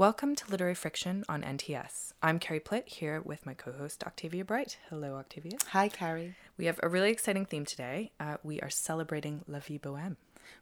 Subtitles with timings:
[0.00, 2.14] Welcome to Literary Friction on NTS.
[2.22, 4.78] I'm Carrie Plitt here with my co host Octavia Bright.
[4.88, 5.58] Hello, Octavia.
[5.72, 6.36] Hi, Carrie.
[6.56, 8.10] We have a really exciting theme today.
[8.18, 10.16] Uh, we are celebrating La Vie Boheme.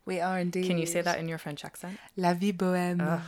[0.04, 0.66] We are indeed.
[0.66, 2.00] Can you say that in your French accent?
[2.16, 3.00] La Vie Boheme.
[3.00, 3.20] Ugh,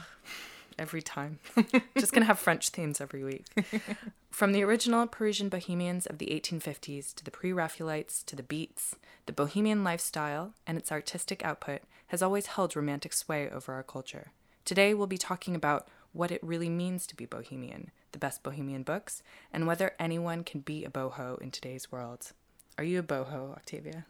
[0.81, 1.39] every time.
[1.97, 3.47] Just gonna have French themes every week.
[4.33, 8.97] From the original Parisian bohemians of the 1850s to the pre Raphaelites to the Beats,
[9.27, 14.33] the bohemian lifestyle and its artistic output has always held romantic sway over our culture.
[14.65, 18.83] Today we'll be talking about what it really means to be bohemian, the best bohemian
[18.83, 22.33] books, and whether anyone can be a boho in today's world.
[22.79, 24.07] Are you a boho, Octavia?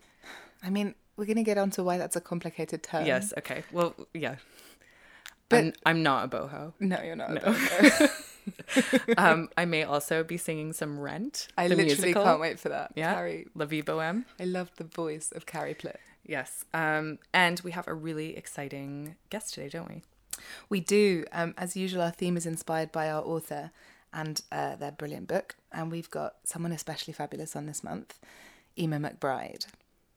[0.62, 3.04] I mean, we're going to get onto why that's a complicated term.
[3.06, 3.64] Yes, okay.
[3.72, 4.36] Well, yeah.
[5.48, 6.72] But- I'm, I'm not a boho.
[6.80, 7.30] No, you're not.
[7.30, 7.40] a No.
[7.40, 9.18] boho.
[9.18, 11.48] um, I may also be singing some Rent.
[11.58, 12.24] I the literally musical.
[12.24, 12.92] can't wait for that.
[12.94, 14.24] Yeah, Carrie, La Vie Boheme.
[14.38, 15.96] I love the voice of Carrie Plitt.
[16.24, 16.64] Yes.
[16.72, 20.02] Um, and we have a really exciting guest today, don't we?
[20.68, 21.24] We do.
[21.32, 23.70] Um, as usual, our theme is inspired by our author
[24.12, 25.56] and uh, their brilliant book.
[25.72, 28.18] And we've got someone especially fabulous on this month,
[28.76, 29.66] Eimear McBride.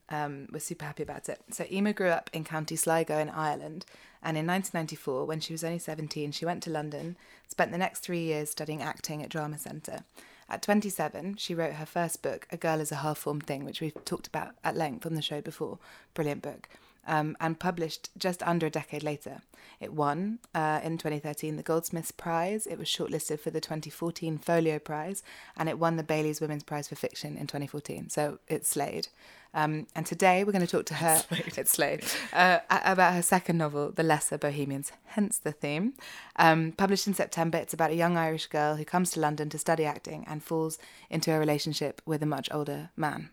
[0.09, 1.39] Um, we're super happy about it.
[1.51, 3.85] So, Emma grew up in County Sligo in Ireland.
[4.21, 7.99] And in 1994, when she was only 17, she went to London, spent the next
[7.99, 10.03] three years studying acting at Drama Centre.
[10.49, 13.81] At 27, she wrote her first book, A Girl is a Half Formed Thing, which
[13.81, 15.79] we've talked about at length on the show before.
[16.13, 16.69] Brilliant book.
[17.05, 19.41] Um, and published just under a decade later.
[19.79, 22.65] It won uh, in 2013 the Goldsmiths Prize.
[22.65, 25.23] It was shortlisted for the 2014 Folio Prize,
[25.57, 28.09] and it won the Bailey's Women's Prize for Fiction in 2014.
[28.09, 29.09] So it's slayed.
[29.53, 31.23] Um, and today we're going to talk to her.
[31.57, 32.03] It's slayed.
[32.31, 35.93] Uh, about her second novel, The Lesser Bohemians, hence the theme.
[36.37, 39.59] Um, published in September, it's about a young Irish girl who comes to London to
[39.59, 43.29] study acting and falls into a relationship with a much older man.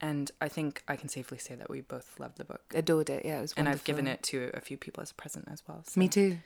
[0.00, 2.62] And I think I can safely say that we both loved the book.
[2.74, 3.24] Adored it.
[3.24, 3.60] Yeah, it was Wonderful.
[3.60, 5.82] And I've given it to a few people as a present as well.
[5.86, 6.38] so- Me too.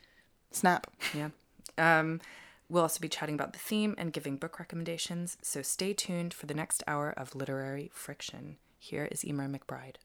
[0.51, 0.89] Snap.
[1.15, 1.31] Yeah.
[1.79, 2.21] Um,
[2.69, 5.37] we'll also be chatting about the theme and giving book recommendations.
[5.43, 8.57] So stay tuned for the next hour of literary friction.
[8.79, 9.97] Here is Eimear McBride.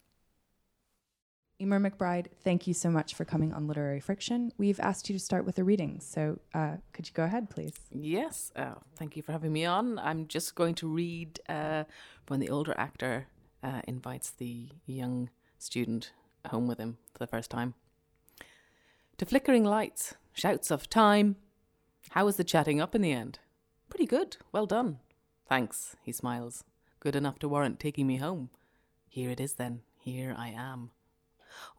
[1.62, 4.54] Eimear McBride, thank you so much for coming on Literary Friction.
[4.58, 7.74] We've asked you to start with a reading, so uh, could you go ahead, please?
[7.92, 10.00] Yes, uh, thank you for having me on.
[10.00, 11.84] I'm just going to read uh,
[12.30, 13.28] when the older actor
[13.64, 16.12] uh, invites the young student
[16.48, 17.74] home with him for the first time.
[19.18, 21.36] To flickering lights, shouts of time.
[22.12, 23.40] How was the chatting up in the end?
[23.90, 25.00] Pretty good, well done.
[25.48, 26.64] Thanks, he smiles.
[27.00, 28.50] Good enough to warrant taking me home.
[29.08, 30.92] Here it is then, here I am.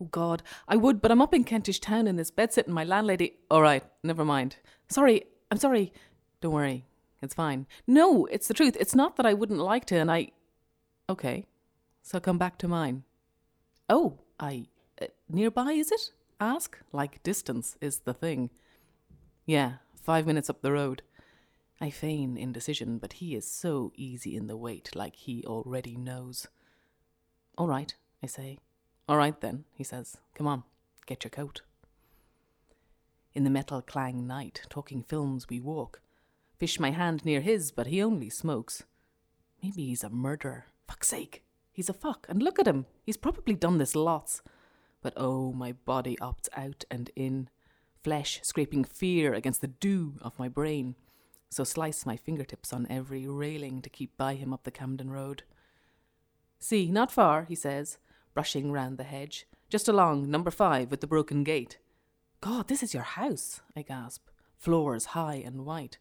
[0.01, 2.85] Oh God, I would, but I'm up in Kentish Town in this bed sitting my
[2.85, 3.39] landlady.
[3.51, 4.57] All right, never mind.
[4.89, 5.93] Sorry, I'm sorry.
[6.41, 6.85] Don't worry,
[7.23, 7.67] it's fine.
[7.87, 8.77] No, it's the truth.
[8.81, 10.33] It's not that I wouldn't like to, and I.
[11.09, 11.47] Okay,
[12.03, 13.05] so come back to mine.
[13.89, 14.67] Oh, I.
[15.01, 16.13] Uh, nearby, is it?
[16.41, 16.79] Ask?
[16.93, 18.51] Like distance is the thing.
[19.47, 21.03] Yeah, five minutes up the road.
[21.81, 26.47] I feign indecision, but he is so easy in the wait, like he already knows.
[27.57, 28.59] All right, I say.
[29.09, 30.19] All right then, he says.
[30.35, 30.65] Come on,
[31.07, 31.63] get your coat.
[33.35, 36.01] In the metal clang night, talking films we walk.
[36.59, 38.83] Fish my hand near his, but he only smokes.
[39.63, 40.67] Maybe he's a murderer.
[40.87, 41.43] Fuck's sake.
[41.81, 42.85] He's a fuck, and look at him.
[43.07, 44.43] He's probably done this lots.
[45.01, 47.49] But oh, my body opts out and in.
[48.05, 50.95] Flesh scraping fear against the dew of my brain.
[51.49, 55.45] So slice my fingertips on every railing to keep by him up the Camden Road.
[56.59, 57.97] See, not far, he says,
[58.35, 59.47] brushing round the hedge.
[59.71, 61.79] Just along, number five, with the broken gate.
[62.43, 64.29] God, this is your house, I gasp.
[64.59, 65.97] Floors high and white.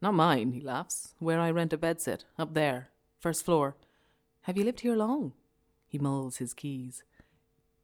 [0.00, 1.16] Not mine, he laughs.
[1.18, 3.74] Where I rent a bedsit, up there, first floor.
[4.44, 5.32] Have you lived here long?
[5.86, 7.02] He mulls his keys.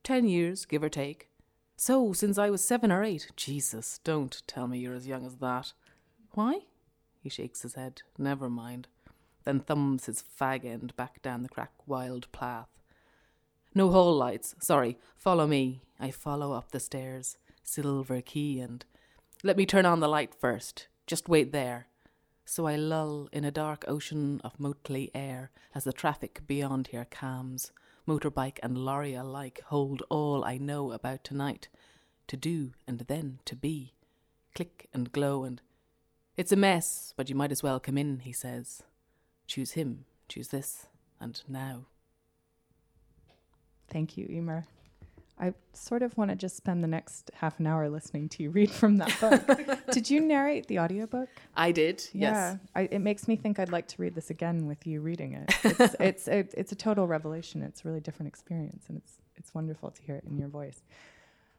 [0.02, 1.30] Ten years, give or take.
[1.78, 3.30] So, since I was seven or eight.
[3.34, 5.72] Jesus, don't tell me you're as young as that.
[6.32, 6.58] Why?
[7.22, 8.02] He shakes his head.
[8.18, 8.88] Never mind.
[9.44, 12.68] Then thumbs his fag end back down the crack wild path.
[13.74, 14.54] No hall lights.
[14.60, 14.98] Sorry.
[15.16, 15.80] Follow me.
[15.98, 17.38] I follow up the stairs.
[17.62, 18.84] Silver key and.
[19.42, 20.88] Let me turn on the light first.
[21.06, 21.86] Just wait there.
[22.50, 27.06] So I lull in a dark ocean of motley air as the traffic beyond here
[27.08, 27.70] calms.
[28.08, 31.68] Motorbike and lorry alike hold all I know about tonight.
[32.26, 33.94] To do and then to be.
[34.52, 35.62] Click and glow and.
[36.36, 38.82] It's a mess, but you might as well come in, he says.
[39.46, 40.88] Choose him, choose this,
[41.20, 41.84] and now.
[43.86, 44.64] Thank you, Eimear.
[45.40, 48.50] I sort of want to just spend the next half an hour listening to you
[48.50, 49.86] read from that book.
[49.90, 51.30] Did you narrate the audiobook?
[51.56, 54.86] I did, Yeah, I, it makes me think I'd like to read this again with
[54.86, 55.54] you reading it.
[55.64, 57.62] It's it's a, it's a total revelation.
[57.62, 60.82] It's a really different experience, and it's it's wonderful to hear it in your voice.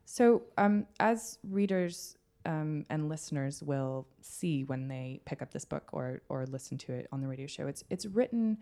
[0.05, 5.89] So, um, as readers um, and listeners will see when they pick up this book
[5.91, 7.67] or or listen to it on the radio show.
[7.67, 8.57] It's it's written.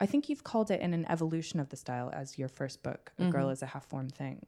[0.00, 3.12] I think you've called it in an evolution of the style as your first book,
[3.18, 4.44] A Girl is a Half Formed Thing.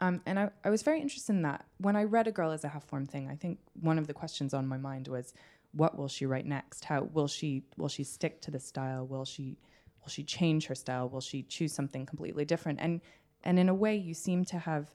[0.00, 1.66] Um, and I, I was very interested in that.
[1.78, 4.14] When I read A Girl as a Half Formed Thing, I think one of the
[4.14, 5.34] questions on my mind was,
[5.72, 6.84] what will she write next?
[6.84, 9.06] How will she will she stick to the style?
[9.06, 9.56] Will she
[10.00, 11.08] will she change her style?
[11.08, 12.80] Will she choose something completely different?
[12.80, 13.00] And
[13.44, 14.88] and in a way, you seem to have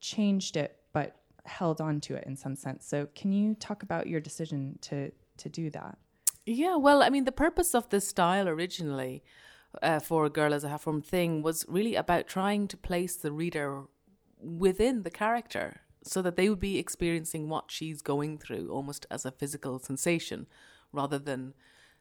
[0.00, 2.86] changed it, but held on to it in some sense.
[2.86, 5.98] So, can you talk about your decision to to do that?
[6.46, 9.22] Yeah, well, I mean, the purpose of this style originally
[9.80, 13.16] uh, for a girl as a half formed thing was really about trying to place
[13.16, 13.84] the reader
[14.42, 19.24] within the character so that they would be experiencing what she's going through almost as
[19.24, 20.46] a physical sensation
[20.92, 21.54] rather than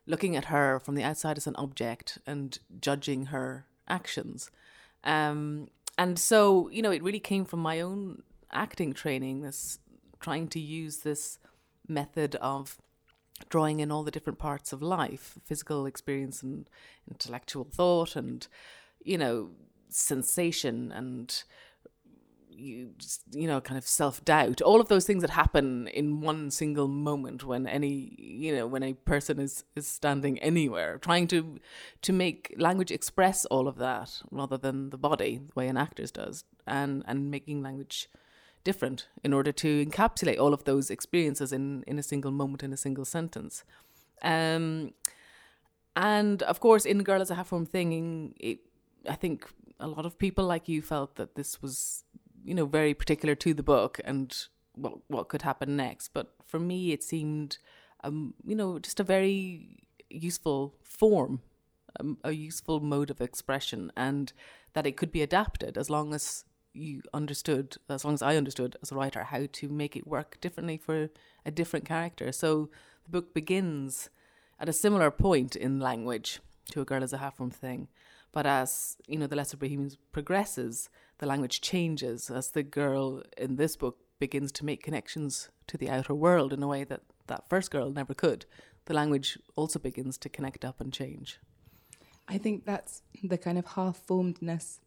[0.08, 4.50] looking at her from the outside as an object and judging her actions.
[5.04, 5.68] Um,
[5.98, 9.80] and so, you know, it really came from my own acting training, this
[10.20, 11.38] trying to use this
[11.88, 12.78] method of
[13.50, 16.70] drawing in all the different parts of life physical experience and
[17.10, 18.48] intellectual thought and
[19.04, 19.50] you know
[19.90, 21.44] sensation and
[22.62, 22.92] you
[23.32, 24.62] you know kind of self-doubt.
[24.62, 28.84] All of those things that happen in one single moment when any you know when
[28.84, 31.60] a person is is standing anywhere trying to
[32.02, 36.12] to make language express all of that rather than the body the way an actor's
[36.12, 38.10] does and and making language
[38.64, 42.72] different in order to encapsulate all of those experiences in in a single moment in
[42.72, 43.64] a single sentence.
[44.22, 44.94] Um
[45.96, 48.60] and of course in girl as a half form thing it,
[49.10, 49.46] i think
[49.80, 52.04] a lot of people like you felt that this was
[52.44, 56.10] you know very particular to the book and what what could happen next.
[56.10, 57.58] But for me it seemed
[58.04, 61.42] um you know just a very useful form
[62.00, 64.34] um, a useful mode of expression and
[64.74, 68.78] that it could be adapted as long as you understood as long as I understood
[68.82, 71.10] as a writer how to make it work differently for
[71.46, 72.32] a different character.
[72.32, 72.70] So
[73.04, 74.10] the book begins
[74.60, 76.40] at a similar point in language
[76.72, 77.88] to a girl as a half formed thing
[78.32, 80.90] but as you know the lesser bohemians progresses
[81.20, 85.90] the language changes as the girl in this book begins to make connections to the
[85.90, 88.46] outer world in a way that that first girl never could.
[88.86, 91.40] The language also begins to connect up and change.
[92.28, 94.80] I think that's the kind of half formedness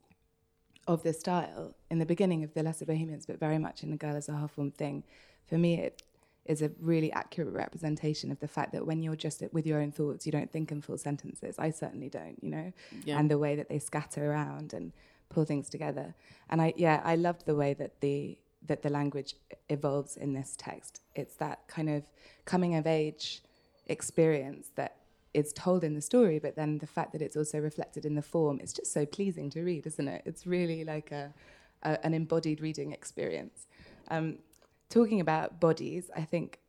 [0.87, 3.97] of the style in the beginning of the Lesser Bohemians, but very much in the
[3.97, 5.05] Girl as a half formed thing.
[5.47, 6.03] For me, it
[6.47, 9.91] is a really accurate representation of the fact that when you're just with your own
[9.91, 11.57] thoughts, you don't think in full sentences.
[11.59, 12.73] I certainly don't, you know,
[13.05, 13.19] yeah.
[13.19, 14.93] and the way that they scatter around and
[15.31, 16.15] pull things together.
[16.51, 19.35] And I yeah, I loved the way that the that the language
[19.69, 21.01] evolves in this text.
[21.15, 22.05] It's that kind of
[22.45, 23.43] coming of age
[23.87, 24.97] experience that
[25.35, 28.23] is told in the story, but then the fact that it's also reflected in the
[28.23, 30.23] form, it's just so pleasing to read, isn't it?
[30.25, 31.35] It's really like a,
[31.83, 33.67] a an embodied reading experience.
[34.09, 34.39] Um,
[34.95, 36.61] talking about bodies, I think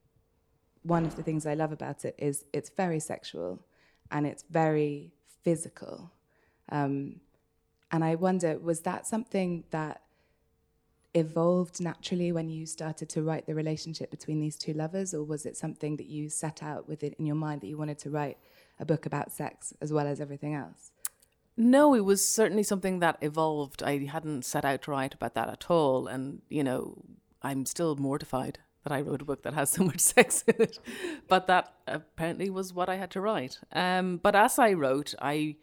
[0.81, 3.65] one of the things I love about it is it's very sexual
[4.09, 5.13] and it's very
[5.43, 6.11] physical.
[6.69, 7.21] Um,
[7.91, 10.01] and I wonder, was that something that
[11.13, 15.45] evolved naturally when you started to write the relationship between these two lovers, or was
[15.45, 18.09] it something that you set out with it in your mind that you wanted to
[18.09, 18.37] write
[18.79, 20.91] a book about sex as well as everything else?
[21.55, 23.81] No, it was certainly something that evolved.
[23.81, 26.07] I hadn't set out to write about that at all.
[26.07, 27.05] And, you know,
[27.45, 30.79] I'm still mortified that I wrote a book that has so much sex in it.
[31.27, 33.59] But that apparently was what I had to write.
[33.71, 35.57] Um, but as I wrote, I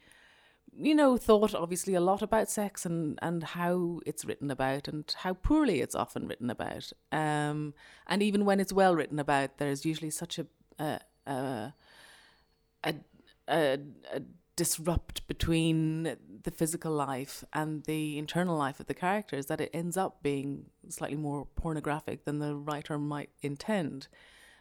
[0.74, 5.14] you know, thought obviously a lot about sex and, and how it's written about and
[5.18, 6.92] how poorly it's often written about.
[7.12, 7.74] Um,
[8.06, 10.46] and even when it's well written about, there's usually such a
[10.78, 11.74] a, a,
[12.84, 12.94] a,
[13.48, 13.78] a,
[14.12, 14.22] a
[14.62, 19.96] disrupt between the physical life and the internal life of the characters that it ends
[19.96, 24.06] up being slightly more pornographic than the writer might intend.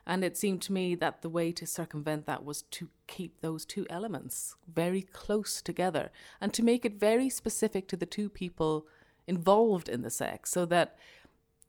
[0.07, 3.63] And it seemed to me that the way to circumvent that was to keep those
[3.63, 6.09] two elements very close together
[6.41, 8.87] and to make it very specific to the two people
[9.27, 10.97] involved in the sex so that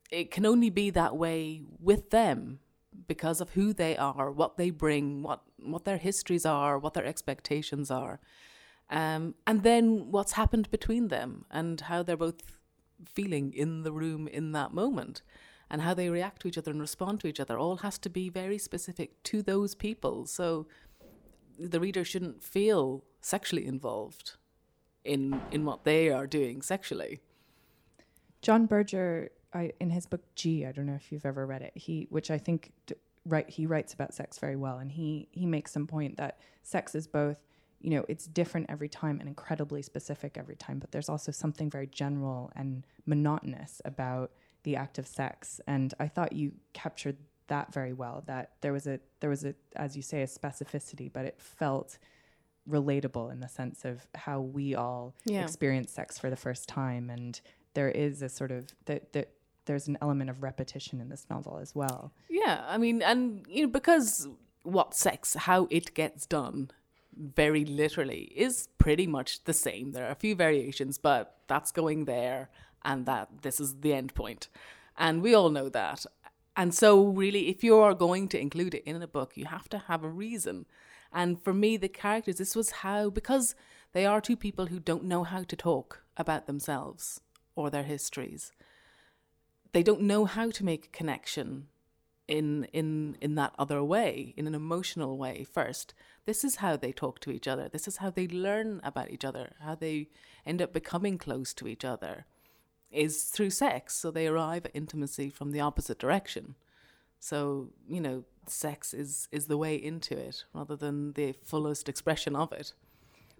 [0.09, 2.57] it can only be that way with them
[3.07, 7.05] because of who they are, what they bring, what what their histories are, what their
[7.05, 8.19] expectations are.
[8.89, 12.59] Um, and then what's happened between them and how they're both
[13.05, 15.21] feeling in the room in that moment
[15.69, 18.09] and how they react to each other and respond to each other all has to
[18.09, 20.25] be very specific to those people.
[20.25, 20.67] So
[21.57, 24.35] the reader shouldn't feel sexually involved
[25.03, 27.21] in in what they are doing sexually.
[28.41, 31.73] John Berger, I, in his book G, I don't know if you've ever read it.
[31.75, 32.95] He, which I think, d-
[33.25, 36.95] right, he writes about sex very well, and he he makes some point that sex
[36.95, 37.37] is both,
[37.79, 41.69] you know, it's different every time and incredibly specific every time, but there's also something
[41.69, 44.31] very general and monotonous about
[44.63, 45.59] the act of sex.
[45.67, 47.17] And I thought you captured
[47.47, 48.23] that very well.
[48.25, 51.97] That there was a there was a as you say a specificity, but it felt
[52.69, 55.43] relatable in the sense of how we all Yeah.
[55.43, 57.41] experience sex for the first time and
[57.73, 59.31] there is a sort of that that
[59.65, 62.11] there's an element of repetition in this novel as well.
[62.29, 64.27] Yeah, I mean, and you know, because
[64.63, 66.71] what sex, how it gets done,
[67.15, 69.91] very literally, is pretty much the same.
[69.91, 72.49] There are a few variations, but that's going there,
[72.83, 74.47] and that this is the end point,
[74.97, 76.05] and we all know that.
[76.55, 79.67] And so, really, if you are going to include it in a book, you have
[79.69, 80.65] to have a reason.
[81.11, 83.55] And for me, the characters, this was how because
[83.93, 87.21] they are two people who don't know how to talk about themselves
[87.55, 88.51] or their histories
[89.73, 91.67] they don't know how to make a connection
[92.27, 95.93] in in in that other way in an emotional way first.
[96.25, 97.67] This is how they talk to each other.
[97.67, 99.53] This is how they learn about each other.
[99.59, 100.07] How they
[100.45, 102.25] end up becoming close to each other
[102.91, 103.95] is through sex.
[103.95, 106.55] So they arrive at intimacy from the opposite direction.
[107.19, 112.35] So you know sex is is the way into it rather than the fullest expression
[112.35, 112.73] of it.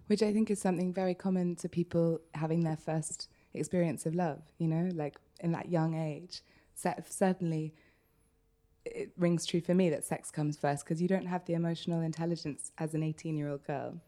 [0.08, 4.42] Which I think is something very common to people having their first experience of love,
[4.58, 6.42] you know, like in that young age.
[6.74, 7.74] Cer- certainly,
[8.84, 12.00] it rings true for me that sex comes first because you don't have the emotional
[12.00, 14.00] intelligence as an 18 year old girl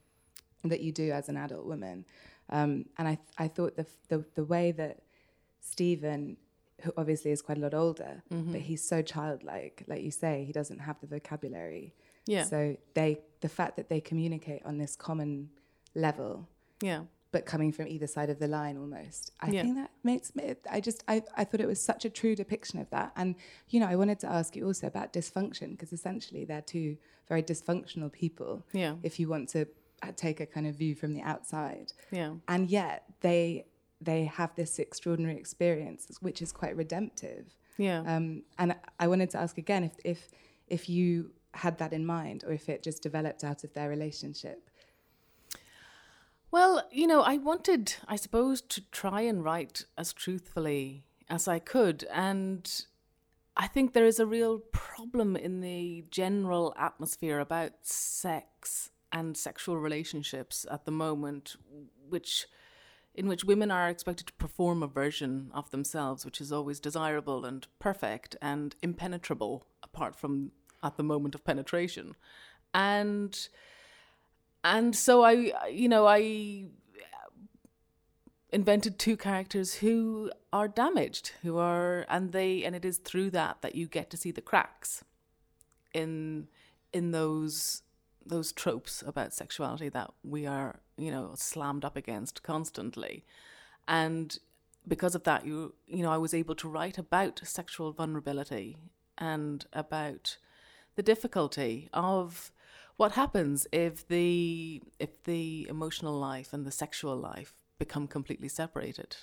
[0.64, 2.04] that you do as an adult woman.
[2.50, 5.00] Um, and I, I thought the, the, the way that
[5.60, 6.36] Stephen,
[6.82, 10.52] who obviously is quite a lot older, but he's so childlike, like you say, he
[10.52, 11.94] doesn't have the vocabulary.
[12.26, 15.50] yeah So they, the fact that they communicate on this common
[15.94, 16.48] level,
[16.80, 17.02] yeah
[17.32, 19.62] but coming from either side of the line almost, I Yeah.
[19.62, 20.54] think that makes me.
[20.70, 23.12] I just, I, I thought it was such a true depiction of that.
[23.16, 23.34] And
[23.68, 26.96] you know, I wanted to ask you also about dysfunction because essentially they're two
[27.28, 28.64] very dysfunctional people.
[28.72, 29.66] yeah If you want to
[30.02, 33.66] uh, take a kind of view from the outside, yeah and yet they
[34.00, 37.44] they have this extraordinary experience, which is quite redemptive.
[37.78, 40.20] yeah Um, and I wanted to ask again if, if
[40.68, 44.68] if you had that in mind, or if it just developed out of their relationship.
[46.50, 51.58] Well, you know, I wanted, I suppose, to try and write as truthfully as I
[51.58, 52.04] could.
[52.12, 52.70] And
[53.56, 59.78] I think there is a real problem in the general atmosphere about sex and sexual
[59.78, 61.56] relationships at the moment,
[62.08, 62.46] which
[63.14, 67.46] in which women are expected to perform a version of themselves which is always desirable
[67.46, 72.14] and perfect and impenetrable apart from at the moment of penetration.
[72.74, 73.48] And
[74.66, 76.64] and so I, you know, I
[78.50, 83.62] invented two characters who are damaged, who are, and they, and it is through that
[83.62, 85.04] that you get to see the cracks
[85.94, 86.48] in
[86.92, 87.82] in those
[88.24, 93.24] those tropes about sexuality that we are, you know, slammed up against constantly,
[93.86, 94.38] and
[94.88, 98.78] because of that, you you know, I was able to write about sexual vulnerability
[99.16, 100.38] and about
[100.96, 102.50] the difficulty of
[102.96, 109.16] what happens if the if the emotional life and the sexual life become completely separated?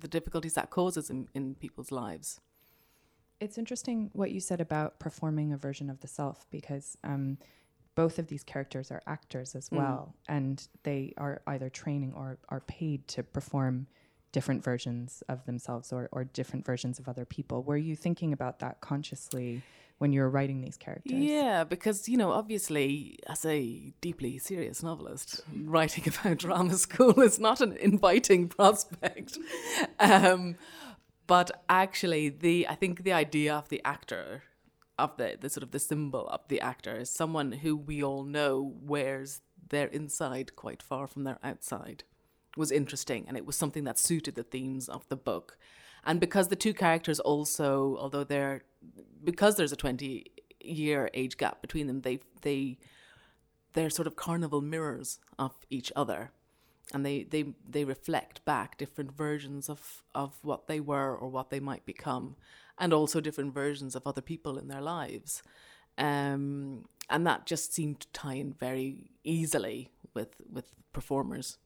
[0.00, 2.40] The difficulties that causes in, in people's lives.
[3.40, 7.38] It's interesting what you said about performing a version of the self because um,
[7.94, 12.60] both of these characters are actors as well, and they are either training or are
[12.60, 13.86] paid to perform
[14.30, 17.62] different versions of themselves or, or different versions of other people.
[17.62, 19.62] Were you thinking about that consciously
[19.98, 21.12] when you were writing these characters?
[21.12, 27.38] yeah because you know obviously as a deeply serious novelist writing about drama school is
[27.38, 29.38] not an inviting prospect
[30.00, 30.56] um,
[31.26, 34.42] but actually the i think the idea of the actor
[34.98, 38.24] of the, the sort of the symbol of the actor is someone who we all
[38.24, 39.40] know wears
[39.70, 42.02] their inside quite far from their outside
[42.56, 45.56] was interesting and it was something that suited the themes of the book
[46.04, 48.62] and because the two characters also although they're
[49.24, 50.26] because there's a 20
[50.60, 52.78] year age gap between them they they
[53.72, 56.32] they're sort of carnival mirrors of each other.
[56.92, 61.50] And they they they reflect back different versions of of what they were or what
[61.50, 62.36] they might become
[62.78, 65.42] and also different versions of other people in their lives.
[65.98, 71.58] Um and that just seemed to tie in very easily with with performers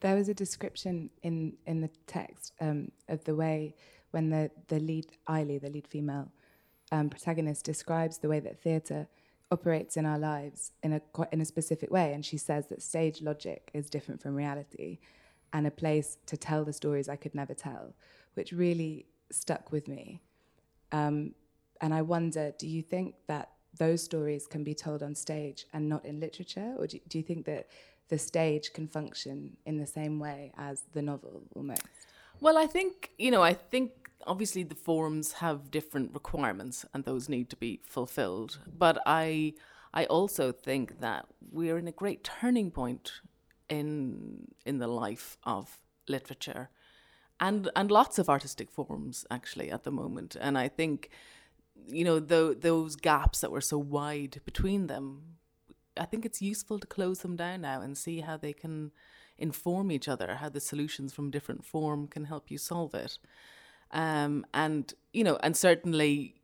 [0.00, 3.74] There was a description in in the text um, of the way
[4.10, 6.30] when the the lead Eily, the lead female
[6.92, 9.08] um, protagonist, describes the way that theatre
[9.50, 11.00] operates in our lives in a
[11.32, 14.98] in a specific way, and she says that stage logic is different from reality,
[15.52, 17.94] and a place to tell the stories I could never tell,
[18.34, 20.20] which really stuck with me.
[20.92, 21.34] Um,
[21.80, 25.88] and I wonder, do you think that those stories can be told on stage and
[25.88, 27.68] not in literature, or do, do you think that
[28.08, 31.82] the stage can function in the same way as the novel almost?
[32.40, 37.28] Well, I think, you know, I think obviously the forms have different requirements and those
[37.28, 38.58] need to be fulfilled.
[38.66, 39.54] But I
[39.94, 43.12] I also think that we're in a great turning point
[43.68, 46.70] in in the life of literature
[47.40, 50.36] and and lots of artistic forms actually at the moment.
[50.40, 51.10] And I think
[51.86, 55.37] you know, the, those gaps that were so wide between them,
[55.98, 58.92] I think it's useful to close them down now and see how they can
[59.36, 63.18] inform each other, how the solutions from different form can help you solve it.
[63.90, 66.34] Um, and, you know, and certainly,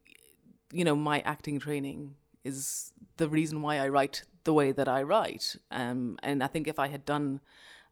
[0.72, 5.02] you know, my acting training is the reason why I write the way that I
[5.02, 5.56] write.
[5.70, 7.40] Um, and I think if I had done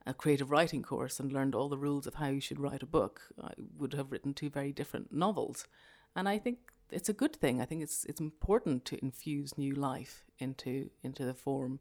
[0.07, 2.87] a creative writing course and learned all the rules of how you should write a
[2.87, 5.67] book, I would have written two very different novels.
[6.15, 6.59] And I think
[6.93, 7.61] it's a good thing.
[7.61, 11.81] I think it's it's important to infuse new life into into the form.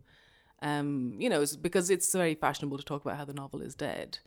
[0.61, 3.75] Um, you know, it's because it's very fashionable to talk about how the novel is
[3.75, 4.19] dead,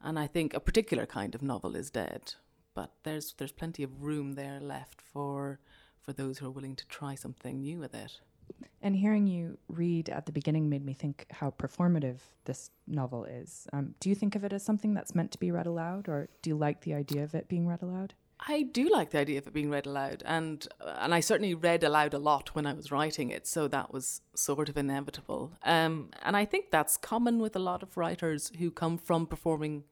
[0.00, 2.34] and I think a particular kind of novel is dead.
[2.74, 5.60] But there's there's plenty of room there left for
[6.00, 8.20] for those who are willing to try something new with it.
[8.80, 13.66] And hearing you read at the beginning made me think how performative this novel is.
[13.72, 16.28] Um, do you think of it as something that's meant to be read aloud, or
[16.42, 18.14] do you like the idea of it being read aloud?
[18.40, 21.82] I do like the idea of it being read aloud, and and I certainly read
[21.82, 25.52] aloud a lot when I was writing it, so that was sort of inevitable.
[25.64, 29.84] Um, and I think that's common with a lot of writers who come from performing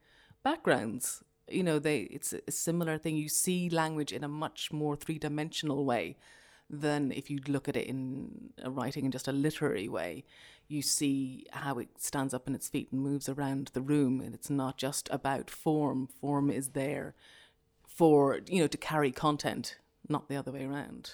[0.42, 1.22] backgrounds.
[1.48, 3.16] You know, they it's a similar thing.
[3.16, 6.16] You see language in a much more three dimensional way
[6.68, 10.24] than if you look at it in writing in just a literary way.
[10.68, 14.34] You see how it stands up on its feet and moves around the room, and
[14.34, 16.08] it's not just about form.
[16.20, 17.14] Form is there
[17.94, 21.12] for you know to carry content, not the other way around.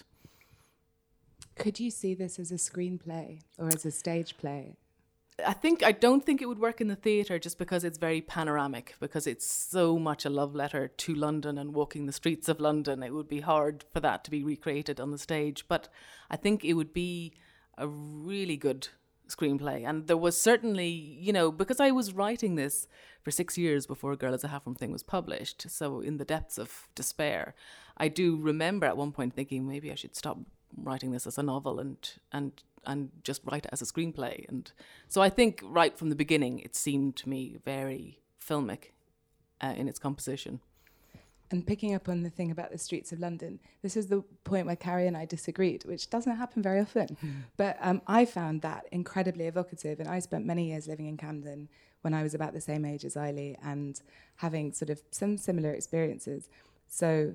[1.55, 4.77] Could you see this as a screenplay or as a stage play?
[5.47, 8.21] I think I don't think it would work in the theatre just because it's very
[8.21, 12.61] panoramic, because it's so much a love letter to London and walking the streets of
[12.61, 13.03] London.
[13.03, 15.67] It would be hard for that to be recreated on the stage.
[15.69, 15.89] But
[16.31, 17.35] I think it would be
[17.79, 18.89] a really good
[19.31, 19.89] screenplay.
[19.89, 22.87] And there was certainly, you know, because I was writing this
[23.23, 26.59] for six years before Girl is a Half thing was published, so in the depths
[26.59, 27.55] of despair,
[27.97, 30.39] I do remember at one point thinking maybe I should stop
[30.77, 31.99] writing this as a novel and
[32.33, 32.53] and
[32.87, 34.49] and just write it as a screenplay.
[34.49, 34.71] And
[35.09, 38.93] so I think right from the beginning, it seemed to me very filmic
[39.61, 40.61] uh, in its composition.
[41.51, 44.67] And picking up on the thing about the streets of London, this is the point
[44.67, 47.17] where Carrie and I disagreed, which doesn't happen very often.
[47.57, 49.99] but um, I found that incredibly evocative.
[49.99, 51.69] And I spent many years living in Camden
[52.03, 54.01] when I was about the same age as Eily and
[54.37, 56.49] having sort of some similar experiences.
[56.89, 57.35] So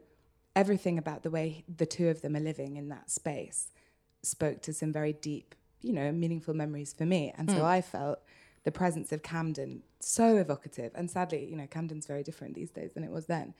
[0.55, 3.71] everything about the way the two of them are living in that space
[4.23, 7.33] spoke to some very deep, you know, meaningful memories for me.
[7.37, 7.53] And mm.
[7.53, 7.65] so hmm.
[7.65, 8.19] I felt
[8.63, 10.91] the presence of Camden so evocative.
[10.95, 13.53] And sadly, you know, Camden's very different these days than it was then.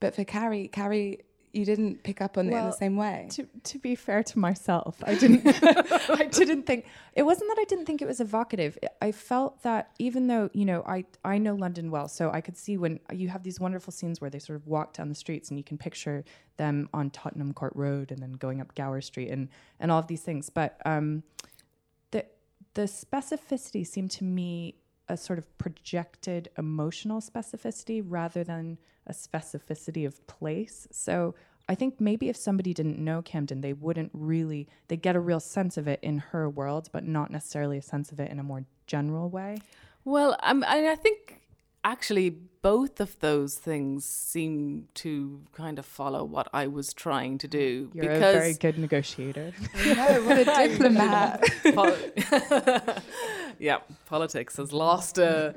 [0.00, 1.20] But for Carrie, Carrie,
[1.54, 3.28] you didn't pick up on well, it in the same way.
[3.30, 5.46] To, to be fair to myself, I didn't.
[6.10, 8.76] I didn't think it wasn't that I didn't think it was evocative.
[9.00, 12.56] I felt that even though you know I I know London well, so I could
[12.56, 15.48] see when you have these wonderful scenes where they sort of walk down the streets
[15.48, 16.24] and you can picture
[16.56, 20.08] them on Tottenham Court Road and then going up Gower Street and and all of
[20.08, 20.50] these things.
[20.50, 21.22] But um,
[22.10, 22.26] the
[22.74, 24.74] the specificity seemed to me
[25.08, 30.88] a sort of projected emotional specificity rather than a specificity of place.
[30.90, 31.34] So
[31.68, 35.40] I think maybe if somebody didn't know Camden, they wouldn't really they get a real
[35.40, 38.42] sense of it in her world, but not necessarily a sense of it in a
[38.42, 39.58] more general way.
[40.04, 41.40] Well, um, I, I think
[41.82, 47.48] actually both of those things seem to kind of follow what I was trying to
[47.48, 47.90] do.
[47.92, 49.52] You're because a very good negotiator.
[49.84, 51.44] no, what a diplomat.
[53.58, 55.54] yeah, politics has lost a,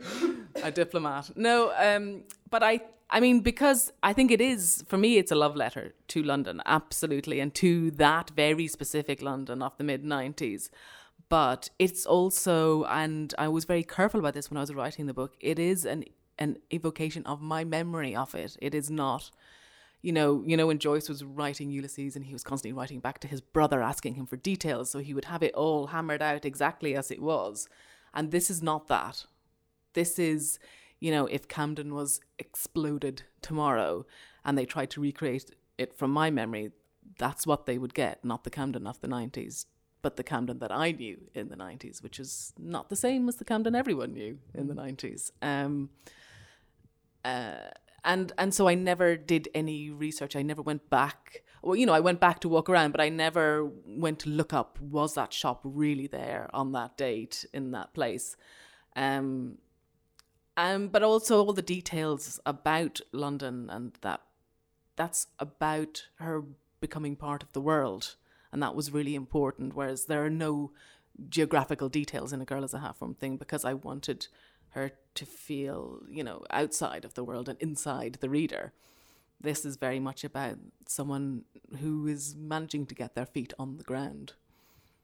[0.63, 1.31] a diplomat.
[1.37, 5.35] No, um, but I I mean, because I think it is, for me, it's a
[5.35, 10.69] love letter to London, absolutely, and to that very specific London of the mid 90s.
[11.29, 15.13] But it's also, and I was very careful about this when I was writing the
[15.13, 16.05] book, it is an,
[16.37, 18.57] an evocation of my memory of it.
[18.61, 19.31] It is not,
[20.01, 23.19] you know, you know, when Joyce was writing Ulysses and he was constantly writing back
[23.19, 26.45] to his brother asking him for details, so he would have it all hammered out
[26.45, 27.67] exactly as it was.
[28.13, 29.25] And this is not that.
[29.93, 30.59] This is
[30.99, 34.05] you know, if Camden was exploded tomorrow
[34.43, 36.71] and they tried to recreate it from my memory,
[37.17, 39.65] that's what they would get, not the Camden of the 90s,
[40.01, 43.37] but the Camden that I knew in the 90s, which is not the same as
[43.37, 45.31] the Camden everyone knew in the 90s.
[45.41, 45.89] Um,
[47.23, 47.69] uh,
[48.03, 50.35] and and so I never did any research.
[50.35, 51.43] I never went back.
[51.61, 54.53] Well, you know, I went back to walk around, but I never went to look
[54.53, 58.37] up was that shop really there on that date in that place.
[58.95, 59.57] Um,
[60.57, 64.21] um, but also all the details about London and that
[64.95, 66.43] that's about her
[66.81, 68.15] becoming part of the world,
[68.51, 69.75] and that was really important.
[69.75, 70.71] Whereas there are no
[71.29, 74.27] geographical details in a girl as a half formed thing because I wanted
[74.71, 78.73] her to feel, you know, outside of the world and inside the reader.
[79.39, 81.43] This is very much about someone
[81.79, 84.33] who is managing to get their feet on the ground.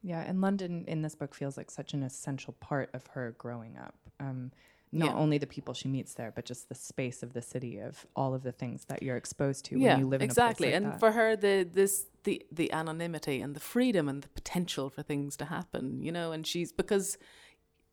[0.02, 3.78] Yeah, and London in this book feels like such an essential part of her growing
[3.78, 3.96] up.
[4.20, 4.52] Um,
[4.94, 5.16] not Yeah.
[5.24, 8.34] only the people she meets there, but just the space of the city of all
[8.34, 10.68] of the things that you're exposed to yeah, when you live in exactly.
[10.68, 11.00] a place like and that.
[11.00, 15.36] for her, the this the the anonymity and the freedom and the potential for things
[15.38, 17.18] to happen, you know, and she's because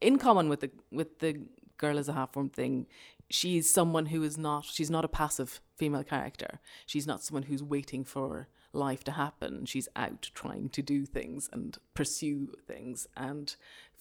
[0.01, 1.41] in common with the with the
[1.79, 2.87] girl as a half formed thing,
[3.31, 6.61] she's someone who is not she's not a passive female character.
[6.87, 9.65] She's not someone who's waiting for life to happen.
[9.65, 13.57] She's out trying to do things and pursue things and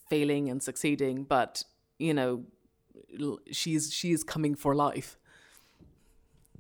[0.09, 1.63] failing and succeeding, but
[1.97, 2.43] you know,
[3.51, 5.17] she's she's coming for life.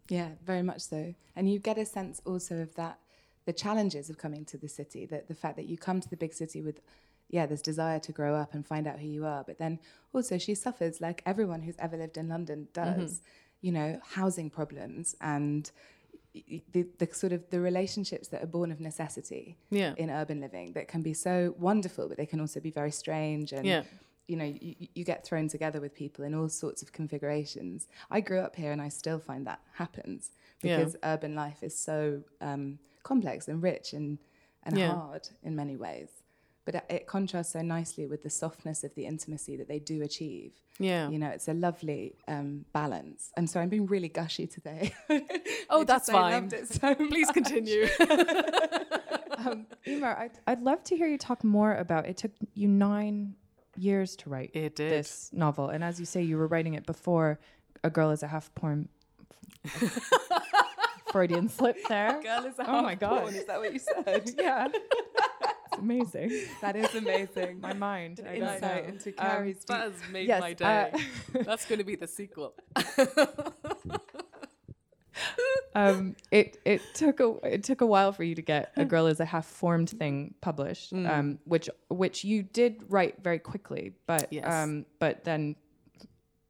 [0.09, 1.13] Yeah, very much so.
[1.35, 2.99] And you get a sense also of that
[3.45, 6.17] the challenges of coming to the city, that the fact that you come to the
[6.17, 6.81] big city with
[7.29, 9.79] yeah, this desire to grow up and find out who you are, but then
[10.13, 13.65] also she suffers like everyone who's ever lived in London does, mm-hmm.
[13.65, 15.71] you know, housing problems and
[16.33, 19.93] the, the sort of the relationships that are born of necessity Yeah.
[19.97, 23.51] in urban living that can be so wonderful, but they can also be very strange
[23.51, 23.83] and Yeah.
[24.29, 28.19] You know you, you get thrown together with people in all sorts of configurations i
[28.27, 30.21] grew up here and i still find that happens
[30.61, 30.77] Yeah.
[30.77, 34.19] because urban life is so um, complex and rich and,
[34.65, 34.93] and Yeah.
[34.93, 36.09] hard in many ways
[36.65, 39.97] but it, it contrasts so nicely with the softness of the intimacy that they do
[40.09, 41.09] achieve Yeah.
[41.09, 44.93] you know it's a lovely um, balance i'm sorry i'm being really gushy today
[45.71, 46.33] Oh, I that's just- I fine.
[46.37, 47.83] loved it so Please continue.
[49.37, 52.05] um, Eimear, I'd, I'd love to hear you talk more about.
[52.07, 53.35] It took you nine
[53.79, 54.91] years to write It did.
[54.91, 57.39] this novel, and as you say, you were writing it before
[57.83, 58.89] a girl is a half porn.
[61.11, 62.21] Freudian slip there.
[62.21, 63.21] Girl is a Oh my God.
[63.23, 66.31] porn, is that what you said yeah, it's amazing.
[66.61, 68.21] that is amazing My mind.
[68.27, 70.53] I insight into Um, Carrie's deep That has made yes, my uh,
[70.91, 70.91] day.
[71.43, 72.53] That's going to be the sequel.
[75.75, 79.07] Um, it it took a it took a while for you to get a girl
[79.07, 84.31] is a half formed thing published, um, which which you did write very quickly, but
[84.31, 84.51] Yes.
[84.51, 85.55] um, but then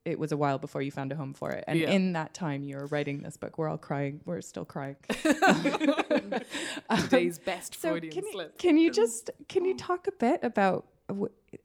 [0.06, 1.92] it was a while before you found a home for it, and Yeah.
[1.92, 3.58] in that time you were writing this book.
[3.58, 4.22] We're all crying.
[4.26, 4.96] We're still crying.
[7.00, 8.58] Today's best So Freudian can you, slip.
[8.58, 10.86] can you just can you talk a bit about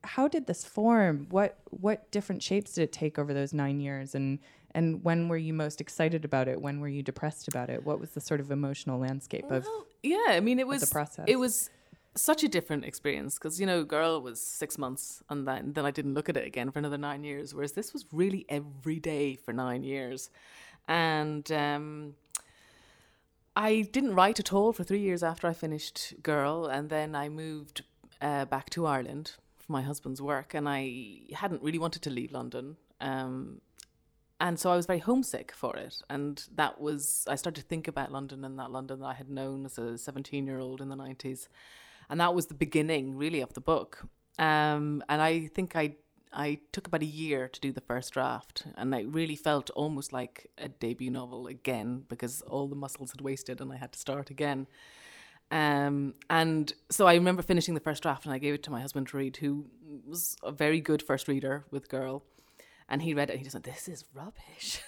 [0.03, 1.27] how did this form?
[1.31, 4.14] What what different shapes did it take over those nine years?
[4.14, 4.38] And
[4.75, 6.61] and when were you most excited about it?
[6.61, 7.85] When were you depressed about it?
[7.85, 9.67] What was the sort of emotional landscape of?
[10.03, 11.25] Yeah, I mean, it was process.
[11.29, 11.71] It was
[12.17, 15.91] such a different experience because you know, girl was six months, and then then I
[15.91, 17.55] didn't look at it again for another nine years.
[17.55, 20.31] Whereas this was really every day for nine years,
[20.89, 22.15] and um,
[23.57, 27.29] I didn't write at all for three years after I finished Girl, and then I
[27.29, 27.83] moved
[28.21, 32.33] uh, back to Ireland for my husband's work, and I hadn't really wanted to leave
[32.33, 32.77] London.
[33.01, 33.61] Um,
[34.40, 37.88] and so I was very homesick for it, and that was I started to think
[37.88, 41.49] about London and that London that I had known as a seventeen-year-old in the nineties,
[42.09, 44.07] and that was the beginning, really, of the book.
[44.38, 45.97] Um, and I think I
[46.33, 50.12] I took about a year to do the first draft, and it really felt almost
[50.12, 53.99] like a debut novel again because all the muscles had wasted and I had to
[53.99, 54.66] start again.
[55.51, 58.81] Um, and so I remember finishing the first draft, and I gave it to my
[58.81, 59.66] husband to read, who
[60.05, 62.25] was a very good first reader with Girl,
[62.88, 63.35] and he read it.
[63.35, 64.81] and He just went, "This is rubbish."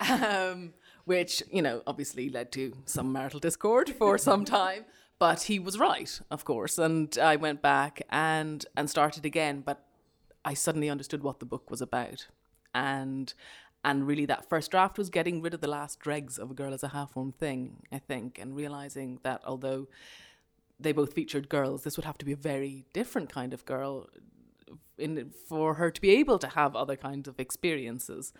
[0.00, 4.84] um, which you know obviously led to some marital discord for some time.
[5.18, 9.60] But he was right, of course, and I went back and and started again.
[9.60, 9.84] But
[10.44, 12.28] I suddenly understood what the book was about,
[12.74, 13.32] and
[13.84, 16.74] and really that first draft was getting rid of the last dregs of a girl
[16.74, 19.88] as a half formed thing, I think, and realizing that although
[20.78, 24.08] they both featured girls, this would have to be a very different kind of girl
[25.00, 28.32] in for her to be able to have other kinds of experiences.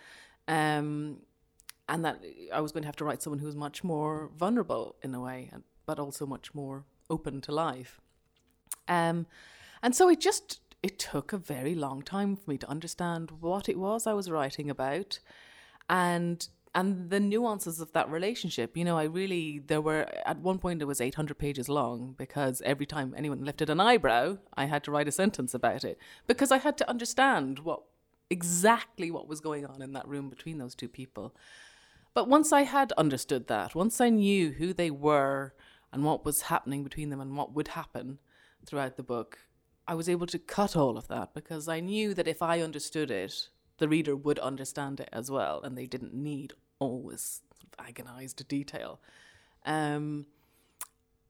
[0.46, 1.18] Um,
[1.88, 4.94] and that I was going to have to write someone who was much more vulnerable
[5.02, 5.50] in a way,
[5.86, 8.00] but also much more open to life.
[8.86, 9.26] Um,
[9.82, 13.68] and so it just it took a very long time for me to understand what
[13.68, 15.18] it was I was writing about,
[15.88, 18.76] and and the nuances of that relationship.
[18.76, 22.14] You know, I really there were at one point it was eight hundred pages long
[22.16, 25.98] because every time anyone lifted an eyebrow, I had to write a sentence about it
[26.26, 27.82] because I had to understand what
[28.30, 31.34] exactly what was going on in that room between those two people.
[32.14, 35.54] But once I had understood that, once I knew who they were
[35.92, 38.18] and what was happening between them and what would happen
[38.64, 39.38] throughout the book,
[39.86, 43.10] I was able to cut all of that because I knew that if I understood
[43.10, 43.48] it
[43.80, 47.40] the reader would understand it as well, and they didn't need of
[47.78, 49.00] agonized detail.
[49.66, 50.26] Um,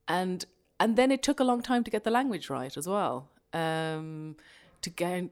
[0.06, 0.44] and
[0.78, 3.30] and then it took a long time to get the language right as well.
[3.52, 4.36] Um,
[4.82, 5.30] to get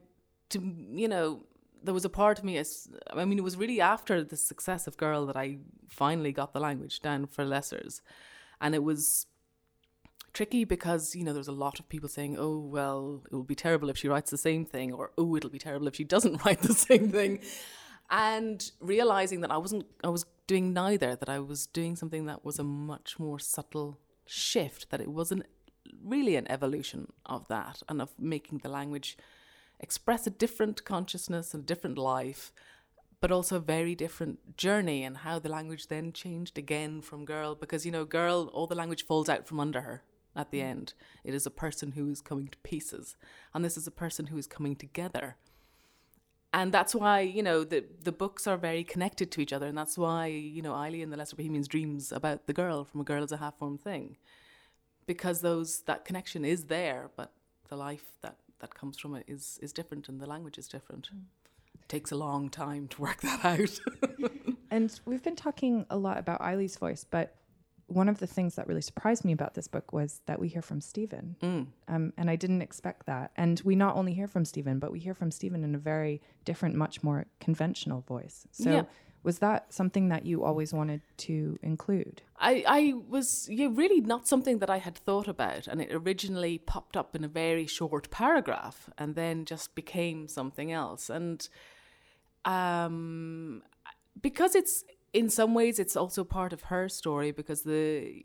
[0.49, 1.43] to you know
[1.83, 4.87] there was a part of me as I mean it was really after the success
[4.87, 8.01] of Girl that I finally got the language down for lessers,
[8.61, 9.27] and it was
[10.33, 13.55] tricky because you know there's a lot of people saying oh well it will be
[13.55, 16.43] terrible if she writes the same thing or oh it'll be terrible if she doesn't
[16.45, 17.39] write the same thing.
[18.11, 22.43] And realizing that I wasn't I was doing neither that I was doing something that
[22.43, 25.43] was a much more subtle shift that it wasn't
[26.03, 29.17] really an evolution of that and of making the language
[29.79, 32.51] express a different consciousness and a different life
[33.21, 37.53] but also a very different journey and how the language then changed again from girl
[37.55, 40.03] because you know girl all the language falls out from under her
[40.39, 40.65] at the mm.
[40.65, 40.93] end.
[41.23, 43.15] It is a person who is coming to pieces
[43.53, 45.37] and this is a person who is coming together.
[46.51, 49.77] And that's why you know the the books are very connected to each other and
[49.77, 53.03] that's why you know Eileen and the Lesser Bohemians dreams about the girl from a
[53.03, 54.17] girl as a half formed thing.
[55.05, 57.33] Because those that connection is there but
[57.67, 61.09] the life that that comes from it is is different and the language is different.
[61.13, 61.25] Mm.
[61.81, 63.79] It takes a long time to work that out.
[64.71, 67.35] And we've been talking a lot about Eileen's voice, but
[67.89, 70.61] one of the things that really surprised me about this book was that we hear
[70.61, 71.35] from Stephen.
[71.87, 73.31] Um, and I didn't expect that.
[73.35, 76.21] And we not only hear from Stephen, but we hear from Stephen in a very
[76.45, 78.47] different, much more conventional voice.
[78.51, 78.83] So Yeah.
[79.23, 82.21] was that something that you always wanted to include?
[82.39, 86.57] I, I was yeah, really not something that I had thought about, and it originally
[86.57, 91.09] popped up in a very short paragraph, and then just became something else.
[91.09, 91.47] And
[92.45, 93.63] um,
[94.21, 98.23] because it's in some ways it's also part of her story because the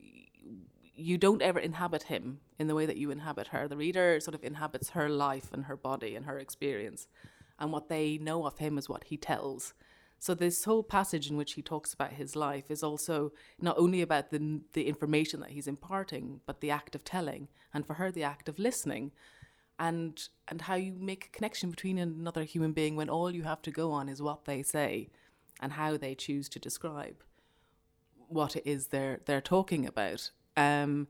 [0.97, 3.67] you don't ever inhabit him in the way that you inhabit her.
[3.67, 7.09] The reader sort of inhabits her life and her body and her experience,
[7.59, 9.75] and what they know of him is what he tells.
[10.19, 14.01] So this whole passage in which he talks about his life is also not only
[14.01, 18.11] about the the information that he's imparting, but the act of telling, and for her
[18.11, 19.13] the act of listening,
[19.79, 23.63] and and how you make a connection between another human being when all you have
[23.63, 25.11] to go on is what they say,
[25.61, 27.23] and how they choose to describe
[28.29, 30.31] what it is they're they're talking about.
[30.57, 31.09] Um,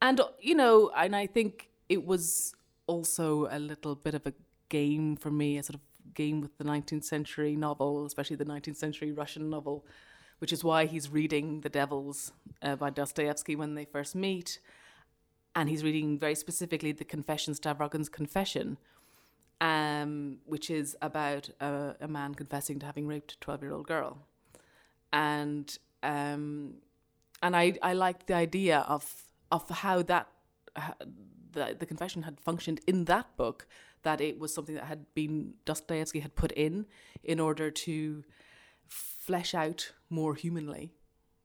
[0.00, 2.54] and you know, and I think it was
[2.86, 4.32] also a little bit of a
[4.68, 5.80] game for me, a sort of
[6.14, 9.84] game with the 19th century novel, especially the 19th century Russian novel,
[10.38, 14.58] which is why he's reading The Devils uh, by Dostoevsky when they first meet.
[15.54, 18.78] And he's reading very specifically the confession, Stavrogin's confession,
[19.60, 23.86] um, which is about a, a man confessing to having raped a 12 year old
[23.86, 24.18] girl.
[25.12, 26.74] And um,
[27.42, 30.28] and I, I liked the idea of of how that
[31.52, 33.66] the, the confession had functioned in that book
[34.02, 36.86] that it was something that had been Dostoevsky had put in
[37.24, 38.24] in order to
[38.86, 40.92] flesh out more humanly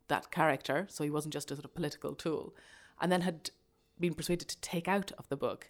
[0.07, 2.53] that character so he wasn't just a sort of political tool
[3.01, 3.49] and then had
[3.99, 5.69] been persuaded to take out of the book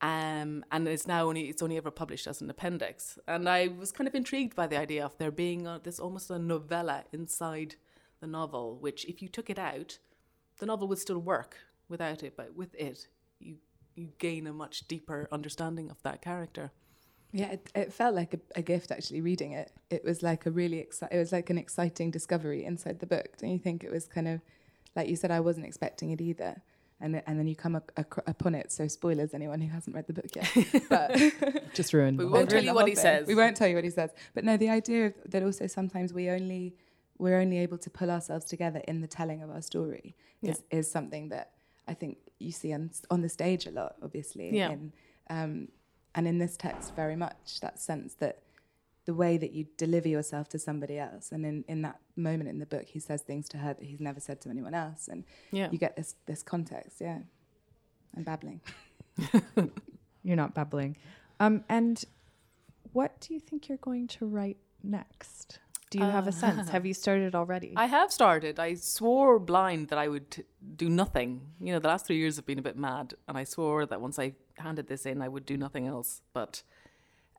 [0.00, 3.92] um, and it's now only it's only ever published as an appendix and I was
[3.92, 7.76] kind of intrigued by the idea of there being a, this almost a novella inside
[8.20, 9.98] the novel which if you took it out
[10.58, 11.56] the novel would still work
[11.88, 13.56] without it but with it you
[13.94, 16.70] you gain a much deeper understanding of that character
[17.32, 19.72] Yeah, it, it felt like a, a gift actually reading it.
[19.90, 23.36] It was like a really exci- it was like an exciting discovery inside the book.
[23.38, 24.40] Don't you think it was kind of
[24.94, 26.62] like you said I wasn't expecting it either.
[27.00, 28.72] And th- and then you come ac- ac- upon it.
[28.72, 30.48] So spoilers, anyone who hasn't read the book yet.
[30.88, 31.10] But
[31.74, 32.16] Just ruined.
[32.18, 33.02] We won't tell you what he thing.
[33.02, 33.26] says.
[33.26, 34.10] We won't tell you what he says.
[34.34, 36.74] But no, the idea of, that also sometimes we only
[37.18, 40.90] we're only able to pull ourselves together in the telling of our story is is
[40.90, 41.52] something that
[41.86, 44.56] I think you see on on the stage a lot, obviously.
[44.56, 44.70] Yeah.
[44.70, 44.92] And
[45.28, 45.68] um,
[46.14, 48.38] and in this text, very much that sense that
[49.06, 52.58] the way that you deliver yourself to somebody else, and in in that moment in
[52.58, 55.24] the book, he says things to her that he's never said to anyone else, and
[55.50, 55.68] Yeah.
[55.72, 57.20] you get this this context, yeah.
[58.14, 58.60] And babbling.
[60.22, 60.96] You're not babbling.
[61.38, 62.02] Um, and
[62.92, 65.60] what do you think you're going to write next?
[65.90, 66.68] Do you have a sense?
[66.70, 67.72] Have you started already?
[67.76, 68.58] I have started.
[68.58, 70.42] I swore blind that I would t-
[70.76, 71.42] do nothing.
[71.60, 74.00] You know, the last three years have been a bit mad, and I swore that
[74.00, 76.22] once I handed this in, I would do nothing else.
[76.32, 76.62] But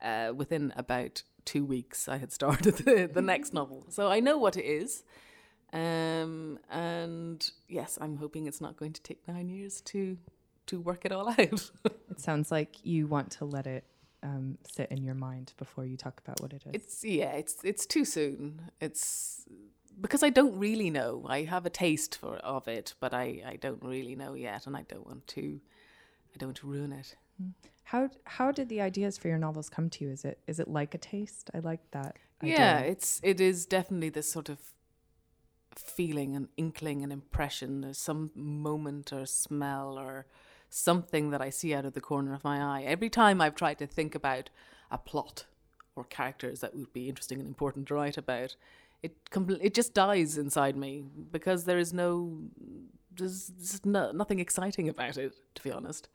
[0.01, 4.37] uh, within about two weeks, I had started the, the next novel, so I know
[4.37, 5.03] what it is.
[5.73, 10.17] Um, and yes, I'm hoping it's not going to take nine years to
[10.67, 11.71] to work it all out.
[12.11, 13.85] it sounds like you want to let it
[14.21, 16.71] um, sit in your mind before you talk about what it is.
[16.73, 18.61] It's yeah, it's it's too soon.
[18.79, 19.45] It's
[19.99, 21.25] because I don't really know.
[21.27, 24.75] I have a taste for of it, but I I don't really know yet, and
[24.75, 25.59] I don't want to
[26.33, 27.15] I don't want to ruin it.
[27.87, 30.11] How how did the ideas for your novels come to you?
[30.11, 31.49] Is it is it like a taste?
[31.53, 32.17] I like that.
[32.43, 34.59] Yeah, it's it is definitely this sort of
[35.73, 37.79] feeling and inkling and impression.
[37.79, 40.25] There's some moment or smell or
[40.69, 42.83] something that I see out of the corner of my eye.
[42.83, 44.49] Every time I've tried to think about
[44.91, 45.45] a plot
[45.95, 48.57] or characters that would be interesting and important to write about,
[49.01, 52.37] it compl- it just dies inside me because there is no
[53.15, 56.09] there's no, nothing exciting about it to be honest.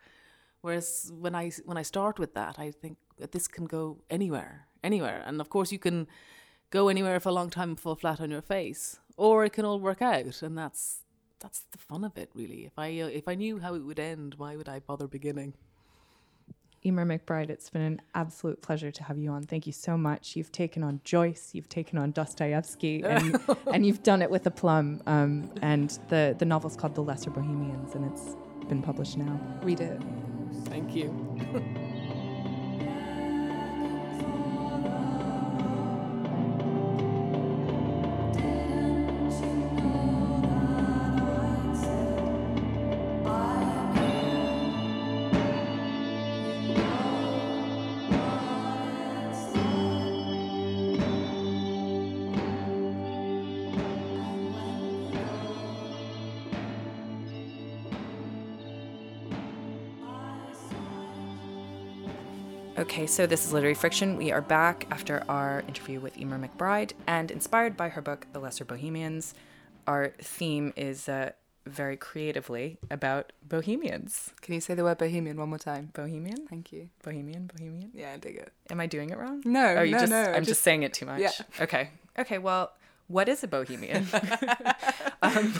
[0.62, 4.66] Whereas when I when I start with that, I think that this can go anywhere,
[4.82, 6.06] anywhere, and of course you can
[6.70, 9.64] go anywhere for a long time and fall flat on your face, or it can
[9.64, 11.02] all work out, and that's
[11.40, 12.64] that's the fun of it, really.
[12.64, 15.54] If I uh, if I knew how it would end, why would I bother beginning?
[16.84, 19.44] Eimear McBride, it's been an absolute pleasure to have you on.
[19.44, 20.34] Thank you so much.
[20.34, 23.38] You've taken on Joyce, you've taken on Dostoevsky, and,
[23.72, 25.00] and you've done it with aplomb.
[25.06, 28.34] Um, and the, the novel's called The Lesser Bohemians, and it's
[28.68, 29.40] been published now.
[29.62, 30.00] Read it.
[30.82, 31.62] Thank you.
[63.12, 64.16] so this is Literary Friction.
[64.16, 68.38] We are back after our interview with Eimear McBride, and inspired by her book, The
[68.38, 69.34] Lesser Bohemians,
[69.86, 71.32] our theme is uh,
[71.66, 74.32] very creatively about bohemians.
[74.40, 75.90] Can you say the word bohemian one more time?
[75.92, 76.46] Bohemian?
[76.46, 76.88] Thank you.
[77.04, 77.50] Bohemian?
[77.54, 77.90] Bohemian?
[77.92, 78.50] Yeah, I dig it.
[78.70, 79.42] Am I doing it wrong?
[79.44, 80.22] No, Oh, you no, just, no.
[80.22, 81.20] I'm just, saying it too much.
[81.20, 81.32] Yeah.
[81.60, 81.90] Okay.
[82.18, 82.72] Okay, well,
[83.08, 84.06] what is a bohemian?
[85.22, 85.52] um,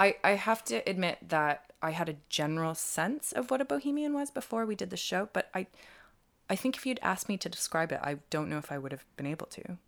[0.00, 4.12] I, I have to admit that I had a general sense of what a bohemian
[4.12, 5.68] was before we did the show, but I
[6.50, 8.92] I think if you'd asked me to describe it, I don't know if I would
[8.92, 9.78] have been able to.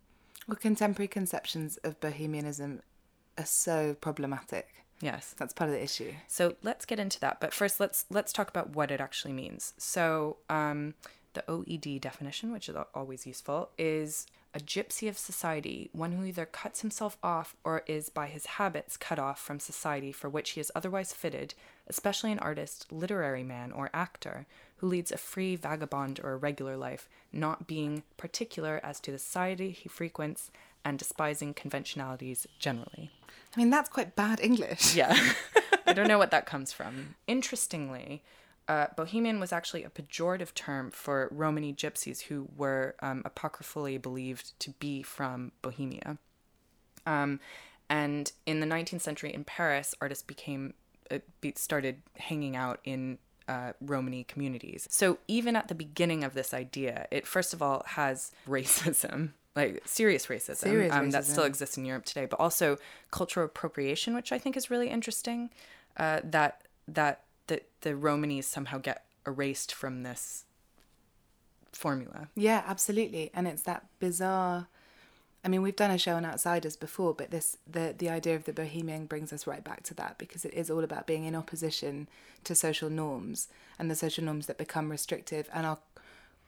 [0.47, 2.81] Well, contemporary conceptions of bohemianism
[3.37, 4.69] are so problematic.
[5.01, 5.35] Yes.
[5.37, 6.13] That's part of the issue.
[6.27, 7.41] So let's get into that.
[7.41, 9.73] But first, let's let's talk about what it actually means.
[9.77, 10.93] So um,
[11.33, 16.45] the OED definition, which is always useful, is a gypsy of society, one who either
[16.45, 20.61] cuts himself off or is by his habits cut off from society for which he
[20.61, 21.55] is otherwise fitted,
[21.87, 24.45] especially an artist, literary man, or actor
[24.83, 29.71] who leads a free vagabond or irregular life, not being particular as to the society
[29.71, 30.51] he frequents
[30.83, 33.09] and despising conventionalities generally.
[33.55, 34.93] I mean, that's quite bad English.
[34.93, 35.17] Yeah.
[35.87, 37.15] I don't know what that comes from.
[37.27, 38.23] Interestingly,
[38.67, 44.59] uh, Bohemian was actually a pejorative term for Romany gypsies who were um, apocryphally believed
[44.59, 46.17] to be from Bohemia.
[47.05, 47.39] Um,
[47.89, 50.73] and in the 19th century in Paris, artists became
[51.09, 54.87] uh, be, started hanging out in uh, Romany communities.
[54.89, 59.81] So even at the beginning of this idea, it first of all has racism, like
[59.85, 62.77] serious racism, Serious um, that still exists in Europe today, but also
[63.11, 65.49] cultural appropriation, which I think is really interesting.
[65.97, 70.45] Uh, that that the the Romanys somehow get erased from this
[71.71, 72.29] formula.
[72.35, 73.31] Yeah, absolutely.
[73.33, 74.67] And it's that bizarre.
[75.45, 78.45] I mean, we've done a show on outsiders before, but this the the idea of
[78.45, 81.35] the bohemian brings us right back to that because it is all about being in
[81.35, 82.07] opposition
[82.45, 85.79] to social norms and the social norms that become restrictive and our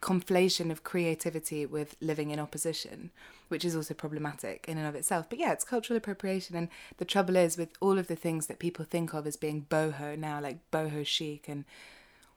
[0.00, 3.10] conflation of creativity with living in opposition,
[3.48, 5.28] which is also problematic in and of itself.
[5.28, 8.58] But yeah, it's cultural appropriation, and the trouble is with all of the things that
[8.58, 11.64] people think of as being boho now, like boho chic and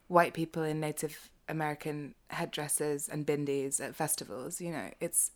[0.08, 4.60] white people in Native American headdresses and bindis at festivals.
[4.60, 5.32] You know, it's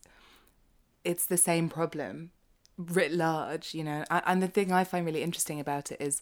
[1.04, 2.32] it's the same problem
[2.78, 3.74] writ large.
[3.74, 6.22] You know, and the thing I find really interesting about it is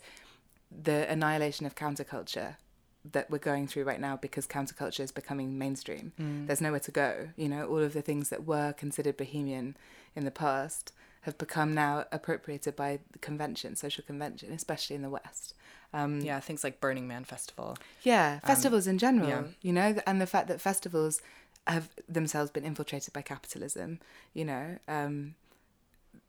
[0.72, 2.56] the annihilation of counterculture
[3.04, 6.14] that we're going through right now because counterculture is becoming mainstream.
[6.48, 7.30] There's nowhere to go.
[7.36, 9.76] You know, all of the things that were considered bohemian
[10.16, 15.10] in the past have become now appropriated by the convention, social convention, especially in the
[15.10, 15.54] West.
[15.94, 17.78] Um, Yeah, things like Burning Man Festival.
[18.02, 19.44] yeah, festivals in general, yeah.
[19.62, 21.22] you know, and the fact that festivals
[21.68, 24.00] have themselves been infiltrated by capitalism,
[24.34, 25.36] you know, um,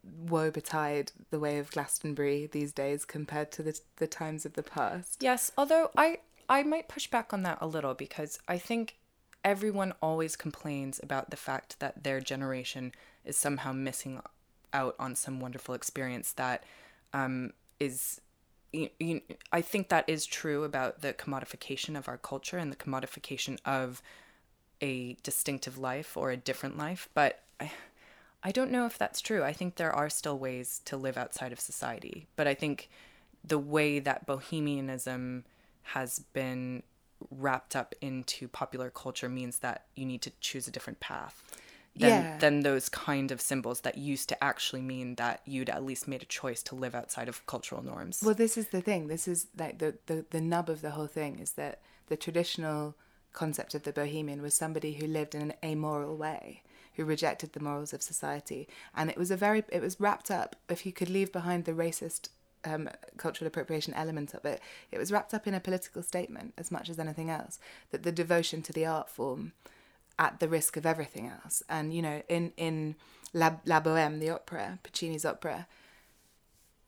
[0.04, 4.62] woe betide the way of Glastonbury these days compared to the the times of the
[4.62, 5.22] past.
[5.22, 8.96] Yes, although I I might push back on that a little because I think
[9.44, 12.92] everyone always complains about the fact that their generation
[13.24, 14.20] is somehow missing
[14.72, 16.64] out on some wonderful experience that
[17.12, 18.20] um, is.
[18.74, 19.20] You, you,
[19.52, 24.00] I think that is true about the commodification of our culture and the commodification of
[24.82, 27.70] a distinctive life or a different life, but I,
[28.42, 29.42] I don't know if that's true.
[29.44, 32.90] I think there are still ways to live outside of society, but I think
[33.44, 35.44] the way that bohemianism
[35.82, 36.82] has been
[37.30, 41.42] wrapped up into popular culture means that you need to choose a different path
[41.96, 42.38] than, Yeah.
[42.38, 46.22] than those kind of symbols that used to actually mean that you'd at least made
[46.22, 48.22] a choice to live outside of cultural norms.
[48.24, 49.06] Well, this is the thing.
[49.08, 52.96] This is like the, the, the nub of the whole thing is that the traditional
[53.32, 56.62] concept of the bohemian was somebody who lived in an amoral way,
[56.94, 60.56] who rejected the morals of society, and it was a very it was wrapped up.
[60.68, 62.28] If you could leave behind the racist
[62.64, 64.60] um, cultural appropriation element of it,
[64.90, 67.58] it was wrapped up in a political statement as much as anything else.
[67.90, 69.52] That the devotion to the art form,
[70.18, 72.96] at the risk of everything else, and you know, in in
[73.32, 75.66] La, La Boheme, the opera, Puccini's opera,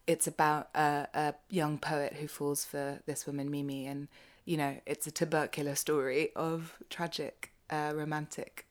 [0.07, 4.09] it's about a, a young poet who falls for this woman Mimi, and
[4.45, 8.67] you know it's a tubercular story of tragic uh, romantic,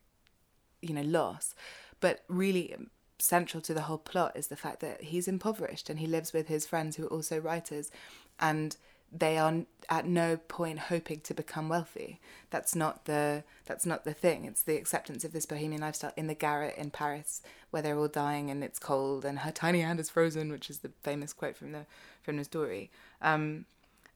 [0.81, 1.55] you know, loss.
[1.99, 2.75] But really
[3.19, 6.47] central to the whole plot is the fact that he's impoverished and he lives with
[6.47, 7.91] his friends who are also writers,
[8.39, 8.75] and
[9.15, 12.19] they are at no point hoping to become wealthy.
[12.49, 14.45] That's not the that's not the thing.
[14.45, 18.07] It's the acceptance of this bohemian lifestyle in the garret in Paris, where they're all
[18.07, 21.55] dying and it's cold and her tiny hand is frozen, which is the famous quote
[21.55, 21.85] from the
[22.23, 22.89] from the story.
[23.21, 23.65] Um,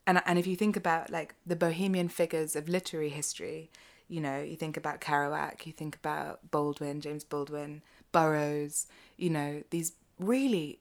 [0.08, 3.70] and and if you think about like the bohemian figures of literary history,
[4.08, 7.82] you know, you think about Kerouac, you think about Baldwin, James Baldwin,
[8.12, 8.88] Burroughs,
[9.18, 10.80] you know, these really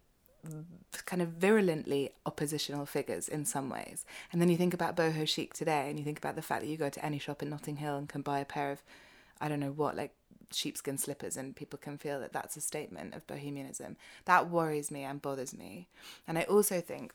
[1.06, 4.04] kind of virulently oppositional figures in some ways.
[4.32, 6.68] And then you think about boho chic today, and you think about the fact that
[6.68, 8.82] you go to any shop in Notting Hill and can buy a pair of,
[9.40, 10.14] I don't know what, like
[10.52, 13.96] sheepskin slippers, and people can feel that that's a statement of bohemianism.
[14.24, 15.88] That worries me and bothers me.
[16.28, 17.12] And I also think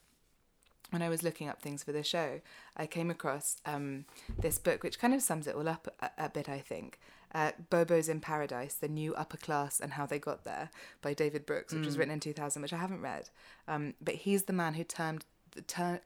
[0.92, 2.42] when I was looking up things for the show,
[2.78, 4.06] I came across um,
[4.38, 7.00] this book, which kind of sums it all up a, a bit, I think.
[7.34, 10.70] Uh, Bobo's in Paradise, The New Upper Class and How They Got There
[11.02, 13.30] by David Brooks, which was written in 2000, which I haven't read.
[13.68, 16.00] Um, but he's the man who termed the term,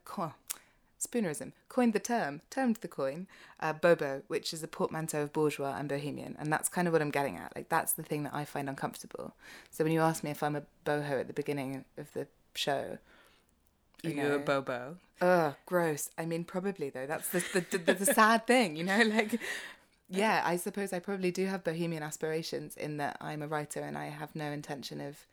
[0.99, 3.25] spoonerism, coined the term, termed the coin,
[3.59, 6.35] uh, Bobo, which is a portmanteau of bourgeois and bohemian.
[6.37, 7.55] And that's kind of what I'm getting at.
[7.55, 9.33] Like, that's the thing that I find uncomfortable.
[9.71, 12.99] So when you ask me if I'm a boho at the beginning of the show,
[14.05, 14.97] Are you a bobo?
[15.21, 16.09] Ugh, gross.
[16.17, 17.05] I mean, probably though.
[17.05, 19.01] That's the the, the, the sad thing, you know.
[19.15, 19.39] Like,
[20.09, 23.97] yeah, I suppose I probably do have bohemian aspirations in that I'm a writer and
[23.97, 25.25] I have no intention of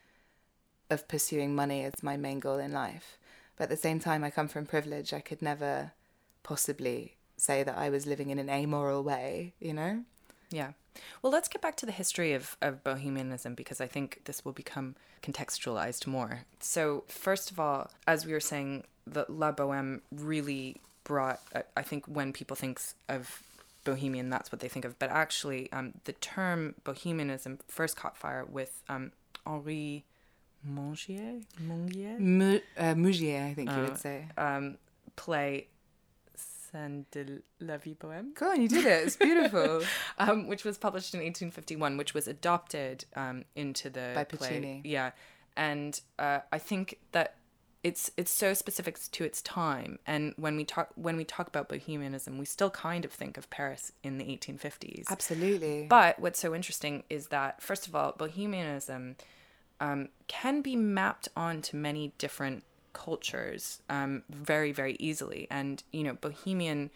[0.90, 3.18] of pursuing money as my main goal in life.
[3.56, 5.12] But at the same time, I come from privilege.
[5.12, 5.92] I could never
[6.42, 10.04] possibly say that I was living in an amoral way, you know.
[10.52, 10.72] Yeah.
[11.22, 14.52] Well, let's get back to the history of, of bohemianism because I think this will
[14.52, 16.40] become contextualized more.
[16.60, 21.82] So, first of all, as we were saying, the La Boheme really brought, I- I
[21.82, 23.42] think, when people think of
[23.84, 24.98] bohemian, that's what they think of.
[24.98, 29.12] But actually, um, the term bohemianism first caught fire with um,
[29.46, 30.04] Henri
[30.64, 32.18] Mongier, Mongier?
[32.20, 34.26] Mu- uh, Mougier, I think you Uh, would say.
[34.36, 34.76] um,
[35.16, 35.66] play
[36.72, 38.34] Scène de la vie bohème.
[38.34, 39.06] Go on, you did it.
[39.06, 39.82] It's beautiful.
[40.18, 44.38] um, which was published in 1851, which was adopted um, into the By play.
[44.38, 44.82] Puccini.
[44.84, 45.10] Yeah,
[45.56, 47.36] and uh, I think that
[47.82, 49.98] it's it's so specific to its time.
[50.06, 53.50] And when we talk when we talk about bohemianism, we still kind of think of
[53.50, 55.10] Paris in the 1850s.
[55.10, 55.86] Absolutely.
[55.88, 59.16] But what's so interesting is that, first of all, bohemianism
[59.80, 62.62] um, can be mapped onto many different
[62.92, 65.46] cultures um, very, very easily.
[65.50, 66.90] And, you know, bohemian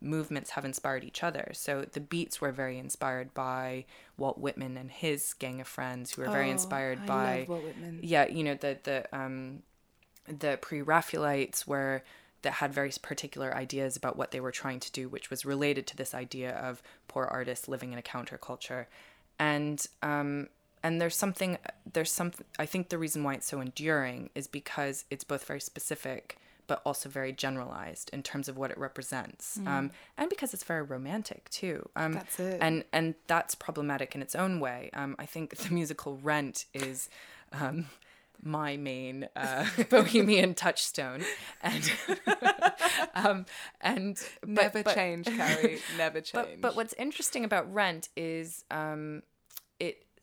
[0.00, 1.50] movements have inspired each other.
[1.54, 3.86] So the Beats were very inspired by
[4.18, 7.48] Walt Whitman and his gang of friends, who were very Oh, inspired I by love
[7.48, 8.00] Walt Whitman.
[8.02, 9.62] yeah, you know the the um
[10.28, 12.02] the pre-Raphaelites were
[12.42, 15.86] that had very particular ideas about what they were trying to do, which was related
[15.86, 18.86] to this idea of poor artists living in a counterculture,
[19.38, 20.48] and um
[20.86, 21.58] and there's something
[21.92, 25.60] there's some I think the reason why it's so enduring is because it's both very
[25.60, 30.64] specific but also very generalized in terms of what it represents, um, and because it's
[30.64, 31.88] very romantic too.
[31.94, 32.58] Um, That's it.
[32.60, 34.90] and and that's problematic in its own way.
[34.92, 37.08] Um, I think the musical Rent is
[37.52, 37.86] um,
[38.42, 41.22] my main uh, bohemian touchstone,
[41.62, 41.84] and
[43.14, 43.46] um,
[43.80, 45.78] and but- Never but- change, Carrie.
[45.96, 46.32] Never change.
[46.34, 49.22] But but what's interesting about Rent is um,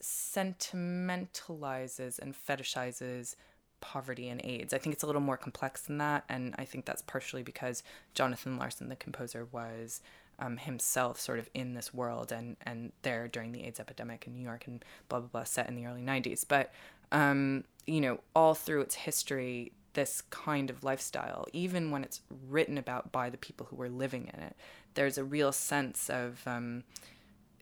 [0.04, 3.36] sentimentalizes and fetishizes
[3.82, 4.74] poverty and AIDS.
[4.74, 7.84] I think it's a little more complex than that, and I think that's partially because
[8.14, 10.02] Jonathan Larson, the composer, was
[10.40, 14.34] um, himself sort of in this world and and there during the AIDS epidemic in
[14.34, 16.46] New York and blah blah blah, set in the early '90s.
[16.48, 16.72] But
[17.12, 22.78] um, you know, all through its history, this kind of lifestyle, even when it's written
[22.78, 24.56] about by the people who were living in it,
[24.96, 26.84] there's a real sense of um,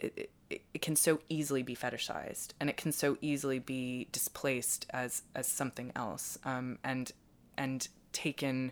[0.02, 4.86] it, it, it can so easily be fetishized and it can so easily be displaced
[4.90, 7.12] as as something else um, and
[7.58, 8.72] and taken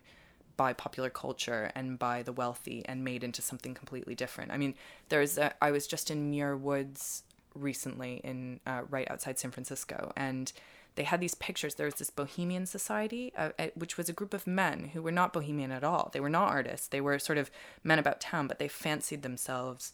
[0.58, 4.52] by popular culture and by the wealthy and made into something completely different.
[4.52, 4.76] I mean,
[5.08, 7.24] there's a, I was just in Muir Woods
[7.56, 10.52] recently in uh, right outside San Francisco and
[10.96, 11.76] they had these pictures.
[11.76, 15.32] There was this Bohemian Society, uh, which was a group of men who were not
[15.32, 16.10] Bohemian at all.
[16.12, 16.88] They were not artists.
[16.90, 17.50] They were sort of
[17.86, 19.94] men about town, but they fancied themselves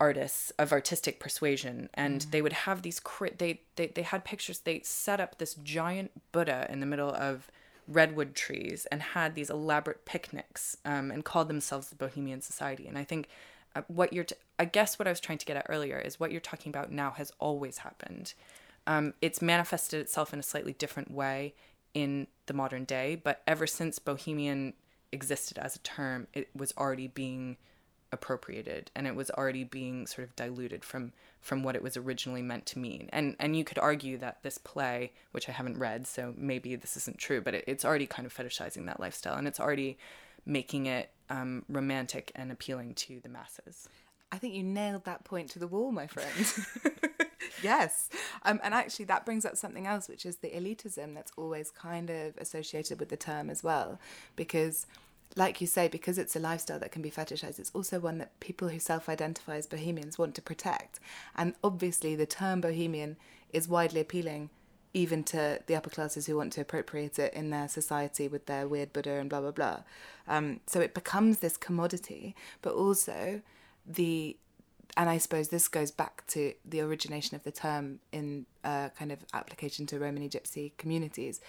[0.00, 2.30] artists of artistic persuasion and mm.
[2.30, 6.10] they would have these cri- they, they they had pictures they set up this giant
[6.32, 7.48] buddha in the middle of
[7.86, 12.98] redwood trees and had these elaborate picnics um, and called themselves the bohemian society and
[12.98, 13.28] i think
[13.76, 16.18] uh, what you're t- i guess what i was trying to get at earlier is
[16.18, 18.34] what you're talking about now has always happened
[18.86, 21.54] um, it's manifested itself in a slightly different way
[21.94, 24.74] in the modern day but ever since bohemian
[25.12, 27.56] existed as a term it was already being
[28.14, 32.40] appropriated and it was already being sort of diluted from from what it was originally
[32.40, 33.10] meant to mean.
[33.12, 36.96] And and you could argue that this play which i haven't read so maybe this
[36.96, 39.98] isn't true but it, it's already kind of fetishizing that lifestyle and it's already
[40.46, 43.88] making it um, romantic and appealing to the masses.
[44.30, 46.52] I think you nailed that point to the wall my friend.
[47.62, 48.08] Yes.
[48.42, 52.10] Um, and actually that brings up something else which is the elitism that's always kind
[52.10, 53.98] of associated with the term as well
[54.36, 54.86] because
[55.36, 58.38] like you say, because it's a lifestyle that can be fetishized, it's also one that
[58.40, 61.00] people who self identify as bohemians want to protect.
[61.36, 63.16] And obviously, the term bohemian
[63.52, 64.50] is widely appealing
[64.94, 68.68] even to the upper classes who want to appropriate it in their society with their
[68.68, 69.80] weird Buddha and blah, blah, blah.
[70.28, 73.42] Um, so it becomes this commodity, but also
[73.84, 74.36] the
[74.96, 79.10] and I suppose this goes back to the origination of the term in uh, kind
[79.10, 81.40] of application to Romany Gypsy communities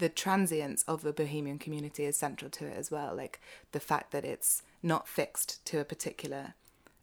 [0.00, 3.40] the transience of the bohemian community is central to it as well like
[3.72, 6.54] the fact that it's not fixed to a particular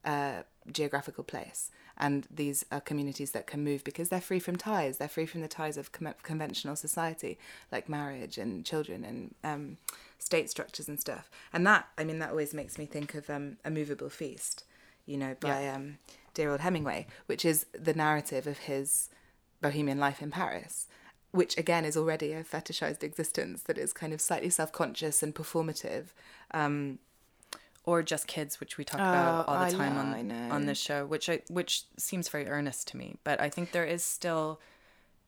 [0.04, 1.70] uh, geographical place.
[1.98, 4.98] And these are communities that can move because they're free from ties.
[4.98, 7.38] They're free from the ties of com- conventional society
[7.72, 9.78] like marriage and children and um,
[10.20, 11.30] state structures and stuff.
[11.52, 14.64] And that i mean that always makes me think of um, a movable feast
[15.06, 15.76] you know by yeah.
[15.76, 15.98] um,
[16.34, 19.10] dear old hemingway which is the narrative of his
[19.62, 20.88] bohemian life in paris
[21.32, 26.06] which again is already a fetishized existence that is kind of slightly self-conscious and performative
[26.52, 27.00] um,
[27.84, 29.96] or just kids which we talk about oh, all the I time
[30.28, 33.16] know, on on this show which I which seems very earnest to me.
[33.24, 34.60] But I think there is still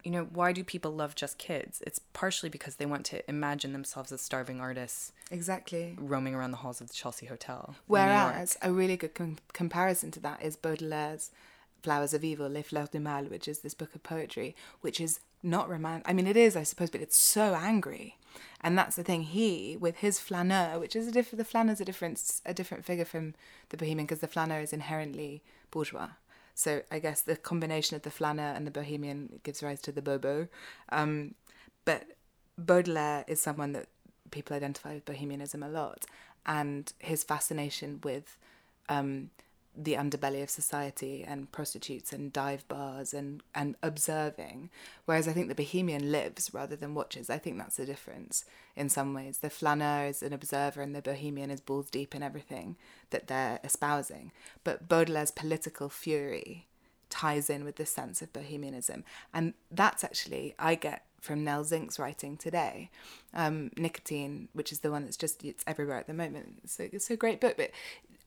[0.04, 1.82] you know why do people love just kids?
[1.88, 5.96] It's partially because they want to imagine themselves as starving artists exactly.
[5.98, 10.20] roaming around the halls of the Chelsea Hotel whereas a really good com- comparison to
[10.20, 11.32] that is Baudelaire's
[11.82, 15.20] Flowers of Evil, Les Fleurs du Mal, which is this book of poetry, which is
[15.42, 16.08] not romantic.
[16.10, 18.18] I mean, it is, I suppose, but it's so angry.
[18.62, 19.24] And that's the thing.
[19.24, 23.06] He, with his flaneur, which is a different, the flaneur's a different, a different figure
[23.06, 23.36] from
[23.70, 26.10] the Bohemian because the flaneur is inherently bourgeois.
[26.56, 30.02] So I guess the combination of the flaneur and the Bohemian gives rise to the
[30.02, 30.50] Bobo.
[30.90, 31.36] Um,
[31.86, 32.04] but
[32.58, 33.88] Baudelaire is someone that
[34.32, 36.06] people identify with Bohemianism a lot,
[36.46, 38.38] and his fascination with
[38.90, 39.30] um,
[39.82, 44.70] the underbelly of society and prostitutes and dive bars and, and observing.
[45.06, 47.30] Whereas I think the bohemian lives rather than watches.
[47.30, 48.44] I think that's the difference
[48.76, 49.38] in some ways.
[49.38, 52.76] The flaneur is an observer and the bohemian is balls deep in everything
[53.12, 54.32] that they're espousing.
[54.66, 56.68] But Baudelaire's political fury
[57.10, 59.06] ties in with this sense of bohemianism.
[59.34, 62.90] And that's actually, I get from Nell Zink's writing today,
[63.34, 66.70] um, Nicotine, which is the one that's just it's everywhere at the moment.
[66.70, 67.72] So it's a great book, but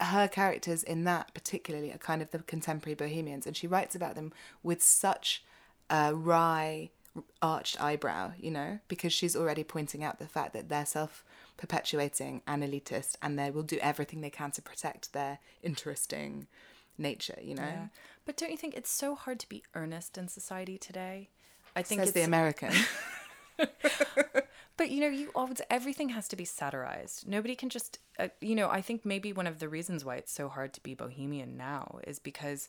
[0.00, 4.14] her characters in that particularly are kind of the contemporary bohemians and she writes about
[4.14, 4.32] them
[4.62, 5.44] with such
[5.90, 6.90] a wry
[7.42, 11.24] arched eyebrow you know because she's already pointing out the fact that they're self
[11.58, 16.46] perpetuating and elitist and they will do everything they can to protect their interesting
[16.96, 17.62] nature you know?
[17.62, 17.86] Yeah.
[18.24, 21.28] but don't you think it's so hard to be earnest in society today?
[21.76, 22.72] I think Says it's the american
[24.76, 27.28] But you know, you always everything has to be satirized.
[27.28, 28.68] Nobody can just, uh, you know.
[28.68, 31.98] I think maybe one of the reasons why it's so hard to be bohemian now
[32.06, 32.68] is because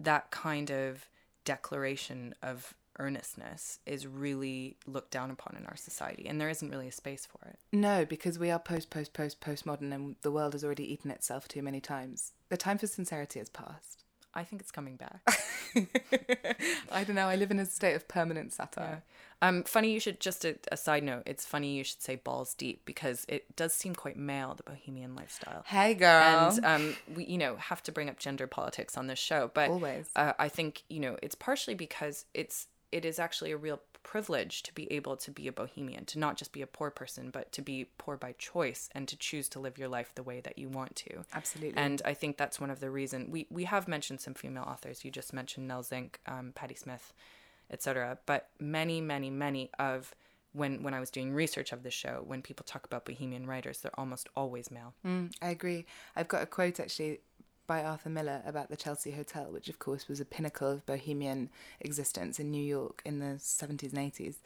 [0.00, 1.08] that kind of
[1.44, 6.88] declaration of earnestness is really looked down upon in our society and there isn't really
[6.88, 7.58] a space for it.
[7.72, 11.48] No, because we are post post post postmodern and the world has already eaten itself
[11.48, 12.32] too many times.
[12.48, 14.03] The time for sincerity has passed.
[14.34, 15.20] I think it's coming back.
[16.90, 17.28] I don't know.
[17.28, 19.02] I live in a state of permanent satire.
[19.42, 19.48] Yeah.
[19.48, 21.24] Um, funny you should just a, a, side note.
[21.26, 25.14] It's funny you should say balls deep because it does seem quite male, the bohemian
[25.14, 25.64] lifestyle.
[25.66, 26.50] Hey, girl.
[26.56, 29.70] And um, we you know have to bring up gender politics on this show, but
[29.70, 30.08] always.
[30.16, 34.62] Uh, I think you know it's partially because it's it is actually a real privilege
[34.62, 37.50] to be able to be a bohemian, to not just be a poor person, but
[37.50, 40.56] to be poor by choice and to choose to live your life the way that
[40.56, 41.24] you want to.
[41.34, 41.76] Absolutely.
[41.76, 45.04] And I think that's one of the reason we we have mentioned some female authors.
[45.04, 47.12] You just mentioned Nell Zink, um, Patti Smith,
[47.70, 48.18] etc.
[48.26, 50.14] But many, many, many of
[50.52, 53.80] when when I was doing research of the show, when people talk about bohemian writers,
[53.80, 54.94] they're almost always male.
[55.04, 55.86] Mm, I agree.
[56.14, 57.20] I've got a quote actually
[57.66, 61.50] by Arthur Miller about the Chelsea Hotel, which of course was a pinnacle of bohemian
[61.80, 64.36] existence in New York in the 70s and 80s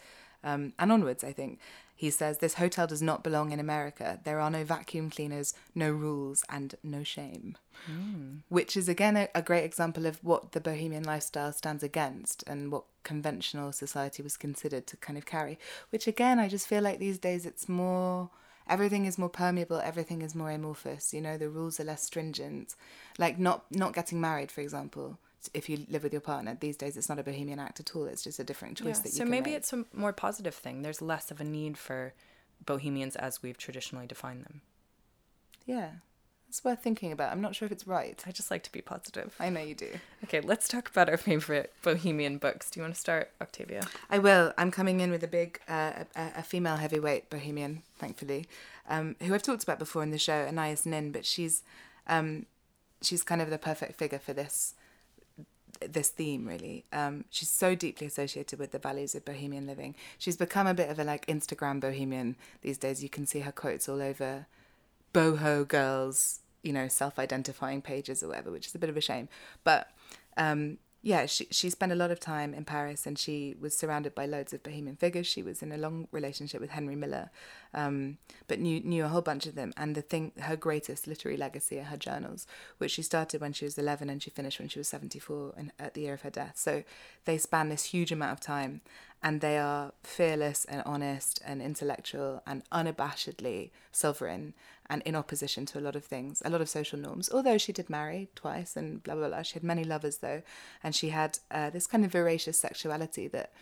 [0.45, 1.59] um, and onwards, I think.
[1.95, 4.21] He says, This hotel does not belong in America.
[4.23, 7.57] There are no vacuum cleaners, no rules, and no shame.
[7.91, 8.43] Mm.
[8.49, 12.71] Which is, again, a, a great example of what the bohemian lifestyle stands against and
[12.71, 15.59] what conventional society was considered to kind of carry.
[15.91, 18.31] Which, again, I just feel like these days it's more
[18.69, 22.75] everything is more permeable everything is more amorphous you know the rules are less stringent.
[23.19, 25.19] Like not not getting married for example
[25.55, 28.07] if you live with your partner these days it's not a bohemian act at all
[28.07, 29.59] it's just a different choice yeah, that you so maybe make.
[29.59, 30.83] it's a more positive thing.
[30.83, 32.12] There's less of a need for
[32.64, 34.62] bohemians as we've traditionally defined them.
[35.64, 35.91] Yeah
[36.49, 37.30] it's worth thinking about.
[37.30, 38.22] I'm not sure if it's right.
[38.26, 39.34] I just like to be positive.
[39.38, 39.90] I know you do.
[40.24, 42.70] Okay let's talk about our favorite bohemian books.
[42.70, 43.82] Do you want to start octavia?
[44.11, 44.53] I will.
[44.57, 48.46] I'm coming in with a big uh, a, a, female heavyweight bohemian thankfully
[48.88, 51.62] um, who i've talked about before in the show anais nin but she's
[52.07, 52.46] um,
[53.03, 54.74] she's kind of the perfect figure for this
[55.80, 56.84] this theme really.
[56.92, 59.94] Um, she's so deeply associated with the values of bohemian living.
[60.18, 63.03] She's become a bit of a like Instagram bohemian these days.
[63.03, 64.46] You can see her quotes all over
[65.13, 69.29] boho girls, you know, self-identifying pages or whatever, which is a bit of a shame.
[69.65, 69.91] But
[70.37, 74.15] um, yeah, she she spent a lot of time in Paris, and she was surrounded
[74.15, 75.27] by loads of bohemian figures.
[75.27, 77.31] She was in a long relationship with Henry Miller,
[77.75, 79.73] um, but knew knew a whole bunch of them.
[79.77, 82.47] And the thing, her greatest literary legacy are her journals,
[82.79, 85.55] which she started when she was eleven and she finished when she was seventy four,
[85.57, 86.55] and at the year of her death.
[86.57, 86.85] So
[87.25, 88.81] they span this huge amount of time,
[89.23, 94.55] and they are fearless and honest and intellectual and unabashedly sovereign
[94.91, 97.29] and in opposition to a lot of things, a lot of social norms.
[97.31, 100.43] Although she did marry twice and blah blah blah, she had many lovers though,
[100.83, 103.53] and she had uh, this kind of voracious sexuality that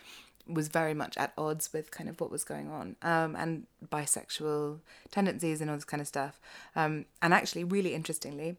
[0.47, 4.79] was very much at odds with kind of what was going on um, and bisexual
[5.11, 6.39] tendencies and all this kind of stuff.
[6.75, 8.57] Um, and actually, really interestingly,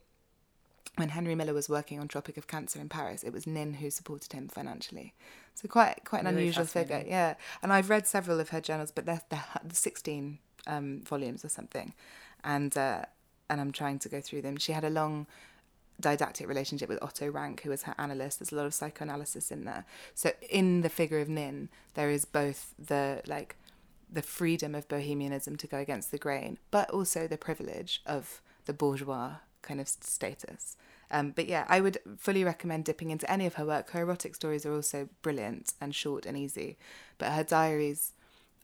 [0.97, 3.91] when Henry Miller was working on Tropic of Cancer in Paris, it was Nin who
[3.91, 5.15] supported him financially.
[5.55, 7.35] So quite quite an really unusual figure, yeah.
[7.63, 11.95] And I've read several of her journals, but they're, they're sixteen um, volumes or something,
[12.45, 13.03] and uh,
[13.49, 14.57] and I'm trying to go through them.
[14.57, 15.27] She had a long
[16.01, 18.39] didactic relationship with Otto Rank, who was her analyst.
[18.39, 19.85] There's a lot of psychoanalysis in there.
[20.15, 23.57] So in the figure of Nin, there is both the like
[24.11, 28.73] the freedom of bohemianism to go against the grain, but also the privilege of the
[28.73, 30.77] bourgeois kind of status.
[31.11, 33.91] Um, but yeah, I would fully recommend dipping into any of her work.
[33.91, 36.77] Her erotic stories are also brilliant and short and easy,
[37.17, 38.13] but her diaries,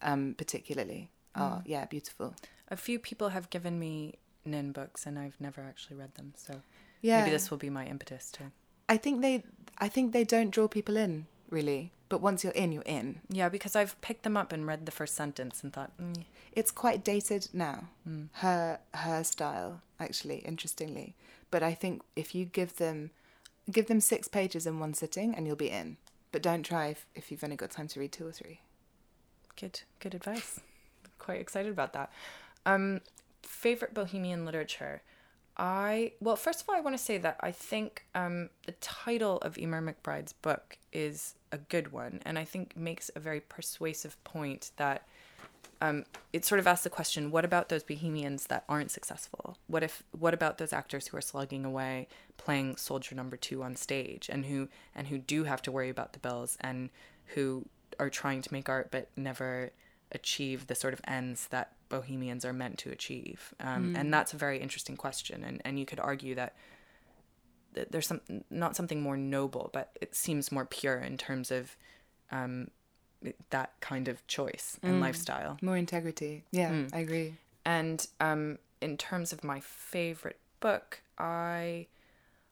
[0.02, 1.62] um, particularly, are mm.
[1.66, 2.34] yeah beautiful.
[2.68, 4.14] A few people have given me
[4.44, 6.34] Nin books, and I've never actually read them.
[6.36, 6.60] So
[7.04, 8.44] yeah, maybe this will be my impetus to.
[8.88, 9.44] I think they,
[9.78, 13.20] I think they don't draw people in really, but once you're in, you're in.
[13.28, 16.24] Yeah, because I've picked them up and read the first sentence and thought, mm.
[16.52, 17.84] it's quite dated now.
[18.08, 18.28] Mm.
[18.32, 21.14] Her her style, actually, interestingly.
[21.50, 23.10] But I think if you give them
[23.70, 25.96] give them six pages in one sitting and you'll be in.
[26.32, 28.60] But don't try if, if you've only got time to read two or three.
[29.56, 30.60] Good good advice.
[31.18, 32.10] Quite excited about that.
[32.66, 33.00] Um,
[33.42, 35.02] favorite bohemian literature.
[35.56, 39.38] I well, first of all, I want to say that I think um, the title
[39.38, 44.22] of Eimear McBride's book is a good one, and I think makes a very persuasive
[44.24, 45.06] point that
[45.80, 49.56] um, it sort of asks the question what about those bohemians that aren't successful?
[49.66, 53.76] What if what about those actors who are slugging away playing soldier number two on
[53.76, 56.90] stage and who and who do have to worry about the bills and
[57.28, 57.64] who
[57.98, 59.70] are trying to make art but never
[60.14, 63.98] achieve the sort of ends that bohemians are meant to achieve um, mm.
[63.98, 66.54] and that's a very interesting question and and you could argue that
[67.90, 71.76] there's some not something more noble but it seems more pure in terms of
[72.30, 72.68] um,
[73.50, 75.00] that kind of choice and mm.
[75.00, 75.56] lifestyle.
[75.62, 76.44] More integrity.
[76.50, 76.90] Yeah, mm.
[76.92, 77.34] I agree.
[77.64, 81.86] And um, in terms of my favorite book, I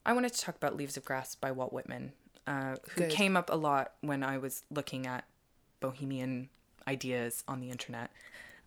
[0.07, 2.13] I wanted to talk about Leaves of Grass by Walt Whitman,
[2.47, 3.11] uh, who Good.
[3.11, 5.25] came up a lot when I was looking at
[5.81, 6.49] bohemian
[6.87, 8.11] ideas on the internet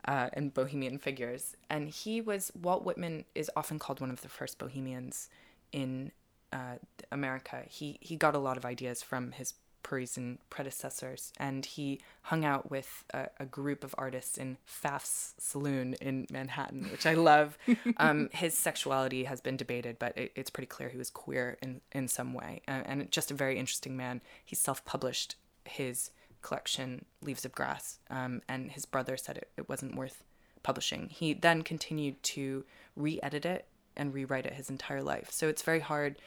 [0.07, 1.55] uh, and bohemian figures.
[1.69, 5.29] And he was Walt Whitman is often called one of the first bohemians
[5.71, 6.11] in
[6.53, 6.75] uh,
[7.11, 7.63] America.
[7.67, 9.55] He he got a lot of ideas from his
[9.85, 15.93] Parisian predecessors, and he hung out with a, a, group of artists in Pfaff's Saloon
[16.01, 17.55] in Manhattan, which I love.
[17.97, 21.81] um, his sexuality has been debated, but it, it's pretty clear he was queer in,
[21.91, 24.21] in some way, uh, and just a very interesting man.
[24.43, 25.35] He self published
[25.65, 26.09] his
[26.45, 30.23] collection, Leaves of Grass, um, and his brother said it, it wasn't worth
[30.63, 31.09] publishing.
[31.09, 32.63] He then continued to
[32.95, 33.65] re edit it
[33.97, 35.29] and rewrite it his entire life.
[35.31, 36.17] So it's very hard,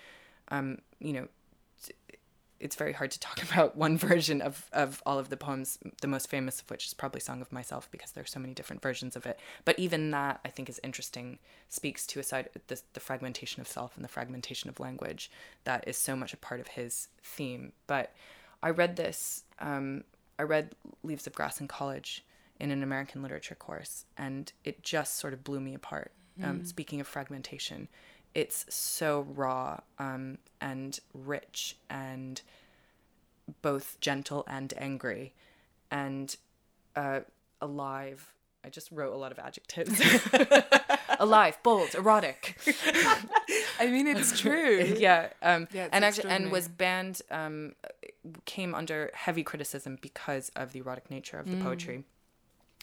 [0.51, 1.29] um, you know
[2.61, 6.09] it's very hard to talk about one version of, of all of the poems, the
[6.09, 8.83] most famous of which is probably Song of Myself, because there are so many different
[8.83, 9.39] versions of it.
[9.65, 11.39] But even that, I think, is interesting,
[11.69, 15.31] speaks to a side, the, the fragmentation of self and the fragmentation of language
[15.65, 17.73] that is so much a part of his theme.
[17.87, 18.13] But
[18.63, 20.05] I read this, um,
[20.39, 22.25] I read Leaves of Grass in college
[22.61, 26.13] in an American literature course, and it just sort of blew me apart.
[26.41, 27.89] Um, speaking of fragmentation,
[28.33, 32.41] it's so raw um, and rich and
[33.61, 35.35] both gentle and angry
[35.91, 36.37] and
[36.95, 37.21] uh,
[37.61, 38.33] alive.
[38.65, 40.01] I just wrote a lot of adjectives.
[41.19, 42.57] alive, bold, erotic.
[43.81, 44.95] I mean, it's true.
[44.99, 47.21] yeah, um, Yeah, it's and actually, and was banned.
[47.31, 47.75] Um,
[48.45, 52.05] came under heavy criticism because of the erotic nature of the poetry,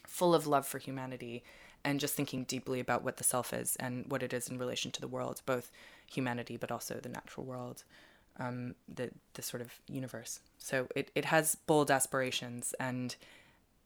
[0.05, 1.43] full of love for humanity,
[1.83, 4.91] and just thinking deeply about what the self is and what it is in relation
[4.91, 5.71] to the world, both
[6.11, 7.83] humanity but also the natural world,
[8.39, 10.39] um, the the sort of universe.
[10.57, 13.15] So it it has bold aspirations and.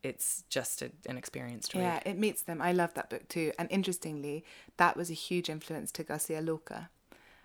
[0.02, 2.04] It's just a, an experience to Yeah, read.
[2.06, 2.62] it meets them.
[2.62, 3.52] I love that book too.
[3.60, 4.46] And interestingly,
[4.78, 6.90] that was a huge influence to Garcia Lorca,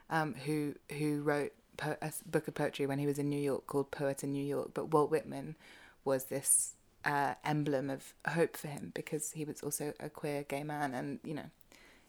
[0.09, 3.67] um, who who wrote po- a book of poetry when he was in New York
[3.67, 4.71] called Poet in New York.
[4.75, 5.57] But Walt Whitman
[6.05, 10.63] was this uh, emblem of hope for him because he was also a queer gay
[10.63, 10.95] man.
[10.95, 11.51] And, you know,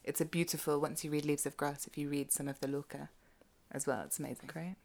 [0.04, 2.68] it's a beautiful, once you read Leaves of Grass, if you read some of the
[2.68, 3.10] Lorca
[3.72, 4.48] as well, it's amazing.
[4.48, 4.76] Great.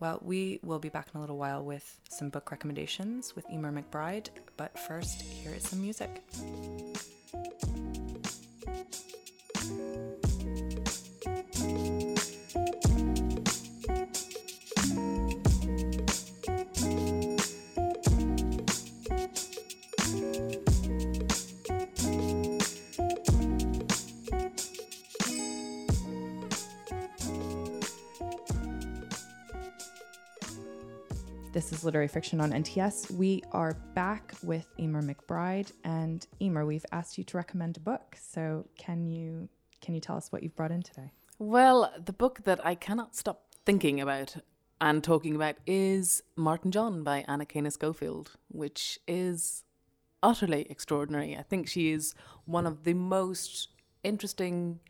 [0.00, 3.84] Well, we will be back in a little while with some book recommendations with Eimear
[3.84, 6.22] McBride, but first, here is some music.
[31.70, 33.12] This is Literary Friction on NTS.
[33.12, 38.16] We are back with Eimear McBride, and Eimear, we've asked you to recommend a book.
[38.20, 39.48] So can you
[39.80, 41.12] can you tell us what you've brought in today?
[41.38, 44.34] Well, the book that I cannot stop thinking about
[44.80, 49.62] and talking about is Martin John by Anakana Schofield, which is
[50.24, 51.36] utterly extraordinary.
[51.36, 52.16] I think she is
[52.46, 53.68] one of the most
[54.02, 54.80] interesting,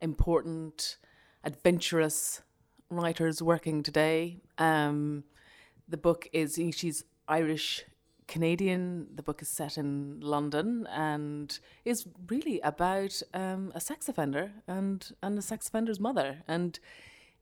[0.00, 0.96] important,
[1.42, 2.42] adventurous
[2.88, 4.36] writers working today.
[4.58, 5.24] Um,
[5.90, 7.84] the book is she's Irish
[8.26, 9.08] Canadian.
[9.14, 15.10] The book is set in London and is really about um, a sex offender and
[15.22, 16.42] and a sex offender's mother.
[16.46, 16.78] And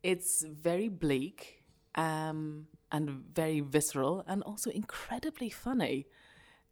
[0.03, 1.63] it's very bleak
[1.95, 6.07] um, and very visceral and also incredibly funny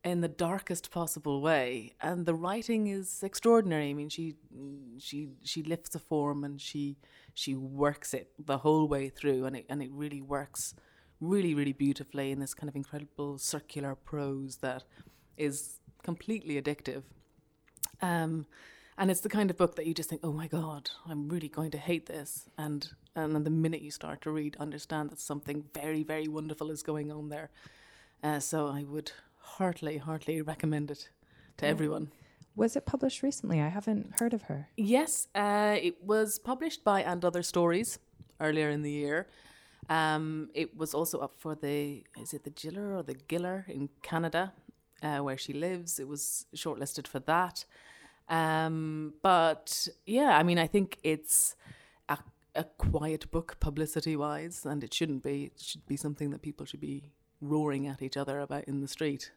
[0.02, 1.92] in the darkest possible way.
[2.00, 3.90] And the writing is extraordinary.
[3.90, 4.34] I mean, she
[4.98, 6.96] she she lifts a form and she
[7.34, 10.74] she works it the whole way through, and it and it really works
[11.20, 14.84] really really beautifully in this kind of incredible circular prose that
[15.36, 17.02] is completely addictive.
[18.02, 18.46] Um,
[18.98, 21.48] and it's the kind of book that you just think, oh my god, I'm really
[21.48, 25.20] going to hate this, and and then the minute you start to read, understand that
[25.20, 27.50] something very very wonderful is going on there.
[28.22, 31.10] Uh, so I would heartily heartily recommend it
[31.58, 32.12] to everyone.
[32.54, 33.60] Was it published recently?
[33.60, 34.68] I haven't heard of her.
[34.76, 37.98] Yes, uh, it was published by And Other Stories
[38.40, 39.28] earlier in the year.
[39.88, 43.88] Um, it was also up for the is it the Giller or the Giller in
[44.02, 44.52] Canada,
[45.02, 46.00] uh, where she lives.
[46.00, 47.64] It was shortlisted for that.
[48.28, 51.54] Um, but yeah, I mean, I think it's
[52.08, 52.18] a,
[52.54, 55.44] a quiet book publicity wise, and it shouldn't be.
[55.44, 58.88] It should be something that people should be roaring at each other about in the
[58.88, 59.30] street.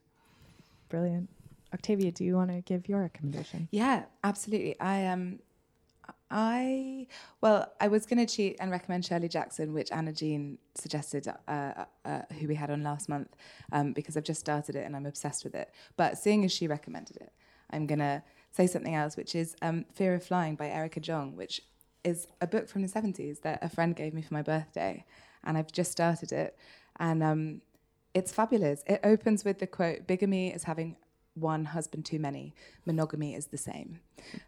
[0.89, 1.29] Brilliant.
[1.73, 3.67] Octavia, do you want to give your recommendation?
[3.71, 4.79] Yeah, absolutely.
[4.79, 5.39] I um
[6.31, 7.07] I
[7.41, 11.85] well, I was going to cheat and recommend Shirley Jackson, which Anna Jean suggested, uh,
[12.05, 13.35] uh, who we had on last month,
[13.71, 15.71] um, because I've just started it and I'm obsessed with it.
[15.97, 17.31] But seeing as she recommended it,
[17.71, 18.21] I'm going to
[18.51, 21.61] say something else, which is um, Fear of Flying by Erica Jong, which
[22.03, 25.05] is a book from the 70s that a friend gave me for my birthday,
[25.43, 26.57] and I've just started it,
[26.99, 27.61] and um,
[28.13, 28.83] it's fabulous.
[28.87, 30.95] It opens with the quote: "Bigamy is having."
[31.39, 32.53] One husband too many.
[32.85, 33.99] Monogamy is the same.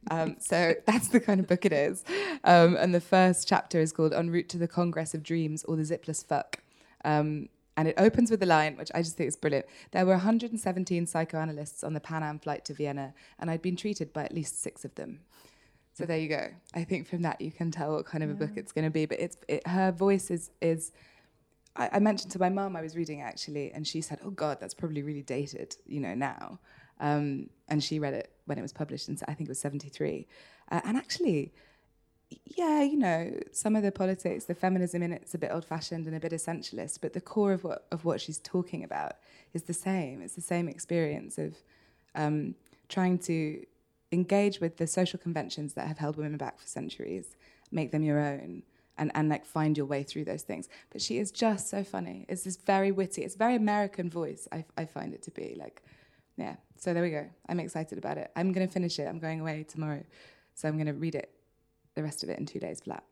[0.10, 2.04] Um, so that's the kind of book it is.
[2.44, 5.76] Um, and the first chapter is called En route to the Congress of Dreams or
[5.76, 6.60] the Zipless Fuck.
[7.04, 9.66] Um, and it opens with a line, which I just think is brilliant.
[9.92, 14.12] There were 117 psychoanalysts on the Pan Am flight to Vienna, and I'd been treated
[14.14, 15.22] by at least six of them.
[15.94, 16.50] So there you go.
[16.74, 18.92] I think from that you can tell what kind of a book it's going to
[18.92, 19.06] be.
[19.06, 20.92] But it's it, her voice is is.
[21.76, 24.32] I, I mentioned to my mum I was reading it actually, and she said, "Oh
[24.32, 26.60] God, that's probably really dated, you know, now."
[27.02, 29.90] Um, and she read it when it was published, and I think it was seventy
[29.90, 30.28] three.
[30.72, 31.52] Uh, and actually,
[32.46, 36.06] yeah, you know, some of the politics, the feminism in it's a bit old fashioned
[36.08, 39.14] and a bit essentialist, but the core of what of what she's talking about
[39.54, 40.22] is the same.
[40.22, 41.56] It's the same experience of
[42.16, 42.56] um,
[42.88, 43.66] trying to
[44.12, 47.36] engage with the social conventions that have held women back for centuries,
[47.72, 48.64] make them your own,
[48.98, 50.70] and, and like find your way through those things.
[50.92, 52.26] But she is just so funny.
[52.30, 55.56] It's this very witty, it's very American voice, I, I find it to be.
[55.58, 55.82] Like,
[56.38, 56.58] yeah.
[56.82, 57.28] So there we go.
[57.48, 58.32] I'm excited about it.
[58.36, 59.08] I'm going to finish it.
[59.08, 60.04] I'm going away tomorrow.
[60.56, 61.32] So I'm going to read it,
[61.94, 63.04] the rest of it in two days flat.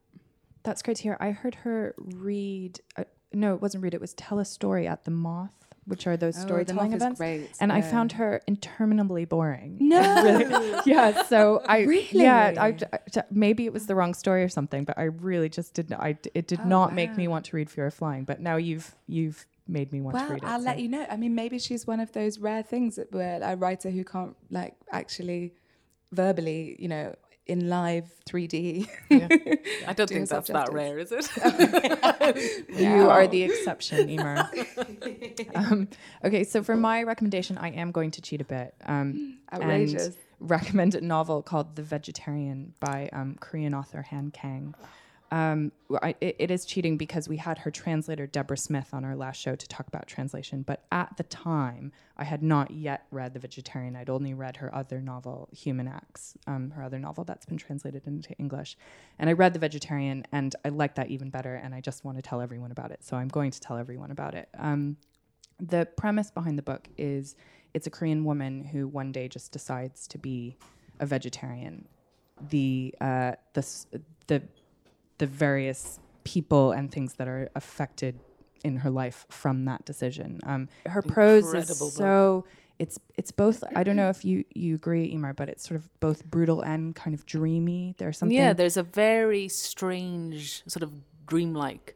[0.63, 1.17] That's great to hear.
[1.19, 5.05] I heard her read, uh, no, it wasn't read, it was tell a story at
[5.05, 5.51] the Moth
[5.85, 7.17] which are those Oh, The storytelling Moth is events.
[7.19, 9.77] great, And I found her interminably boring.
[9.79, 10.23] No.
[10.23, 11.23] really, yeah.
[11.23, 12.07] So I, Really?
[12.11, 15.73] yeah, I, I- maybe it was the wrong story or something, but I really just
[15.73, 15.99] didn't.
[15.99, 18.23] I it did Oh, not make me want to read Fear of Flying.
[18.23, 20.45] But now you've you've made me want to Well, read it.
[20.49, 21.05] I'll so- let you know.
[21.09, 24.35] I mean, maybe she's one of those rare things that where a writer who can't
[24.49, 25.53] like actually
[26.11, 27.15] verbally, you know,
[27.45, 28.87] in live 3D.
[29.87, 31.27] I don't Do think that's that rare, is it?
[32.69, 34.47] You are the exception, Emer.
[35.55, 35.87] um,
[36.23, 38.75] okay, so for my recommendation, I am going to cheat a bit.
[38.85, 40.05] Um, Outrageous.
[40.07, 44.73] And recommend a novel called The Vegetarian by um, Korean author Han Kang.
[45.31, 45.71] Um,
[46.01, 49.39] I, it, it is cheating because we had her translator Deborah Smith on our last
[49.39, 53.39] show to talk about translation, but at the time I had not yet read The
[53.39, 53.95] Vegetarian.
[53.95, 58.07] I'd only read her other novel, Human Acts, um, her other novel that's been translated
[58.07, 58.77] into English,
[59.19, 62.17] and I read The Vegetarian and I liked that even better, and I just want
[62.17, 63.03] to tell everyone about it.
[63.03, 64.49] So I'm going to tell everyone about it.
[64.57, 64.97] Um,
[65.59, 67.35] the premise behind the book is
[67.73, 70.57] it's a Korean woman who one day just decides to be
[70.99, 71.87] a vegetarian.
[72.49, 73.85] The uh, the
[74.27, 74.41] the
[75.19, 78.19] the various people and things that are affected
[78.63, 80.39] in her life from that decision.
[80.43, 81.91] Um, her prose is book.
[81.91, 82.45] so
[82.77, 83.63] it's it's both.
[83.75, 86.95] I don't know if you you agree, Eimear, but it's sort of both brutal and
[86.95, 87.95] kind of dreamy.
[87.97, 88.35] There's something.
[88.35, 90.91] Yeah, there's a very strange sort of
[91.27, 91.95] dreamlike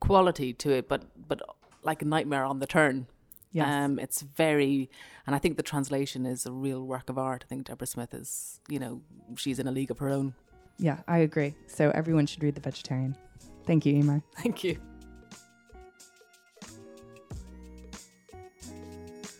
[0.00, 1.40] quality to it, but but
[1.82, 3.06] like a nightmare on the turn.
[3.52, 3.68] Yes.
[3.68, 4.90] Um, it's very,
[5.28, 7.44] and I think the translation is a real work of art.
[7.46, 9.00] I think Deborah Smith is, you know,
[9.36, 10.34] she's in a league of her own.
[10.78, 11.54] Yeah, I agree.
[11.66, 13.16] So everyone should read The Vegetarian.
[13.66, 14.22] Thank you, Eimear.
[14.36, 14.78] Thank you.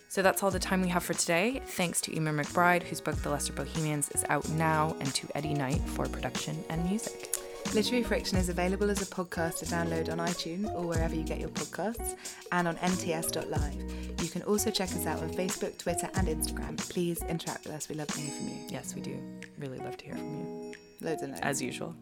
[0.09, 1.61] So that's all the time we have for today.
[1.67, 5.55] Thanks to Eimear McBride, whose book The Lesser Bohemians is out now, and to Eddie
[5.55, 7.37] Knight for production and music.
[7.75, 11.41] Literary Friction is available as a podcast to download on iTunes or wherever you get
[11.41, 12.15] your podcasts
[12.53, 14.23] and on nts.live.
[14.23, 16.77] You can also check us out on Facebook, Twitter, and Instagram.
[16.89, 17.89] Please interact with us.
[17.89, 18.55] We love to hear from you.
[18.69, 19.21] Yes, we do.
[19.59, 20.64] Really love to hear from you,
[21.01, 21.41] Loads and loads.
[21.43, 21.95] as usual.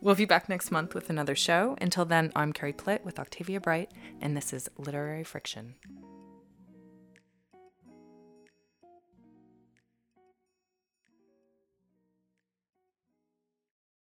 [0.00, 1.76] We'll be back next month with another show.
[1.80, 5.74] Until then, I'm Carrie Plitt with Octavia Bright, and this is Literary Friction.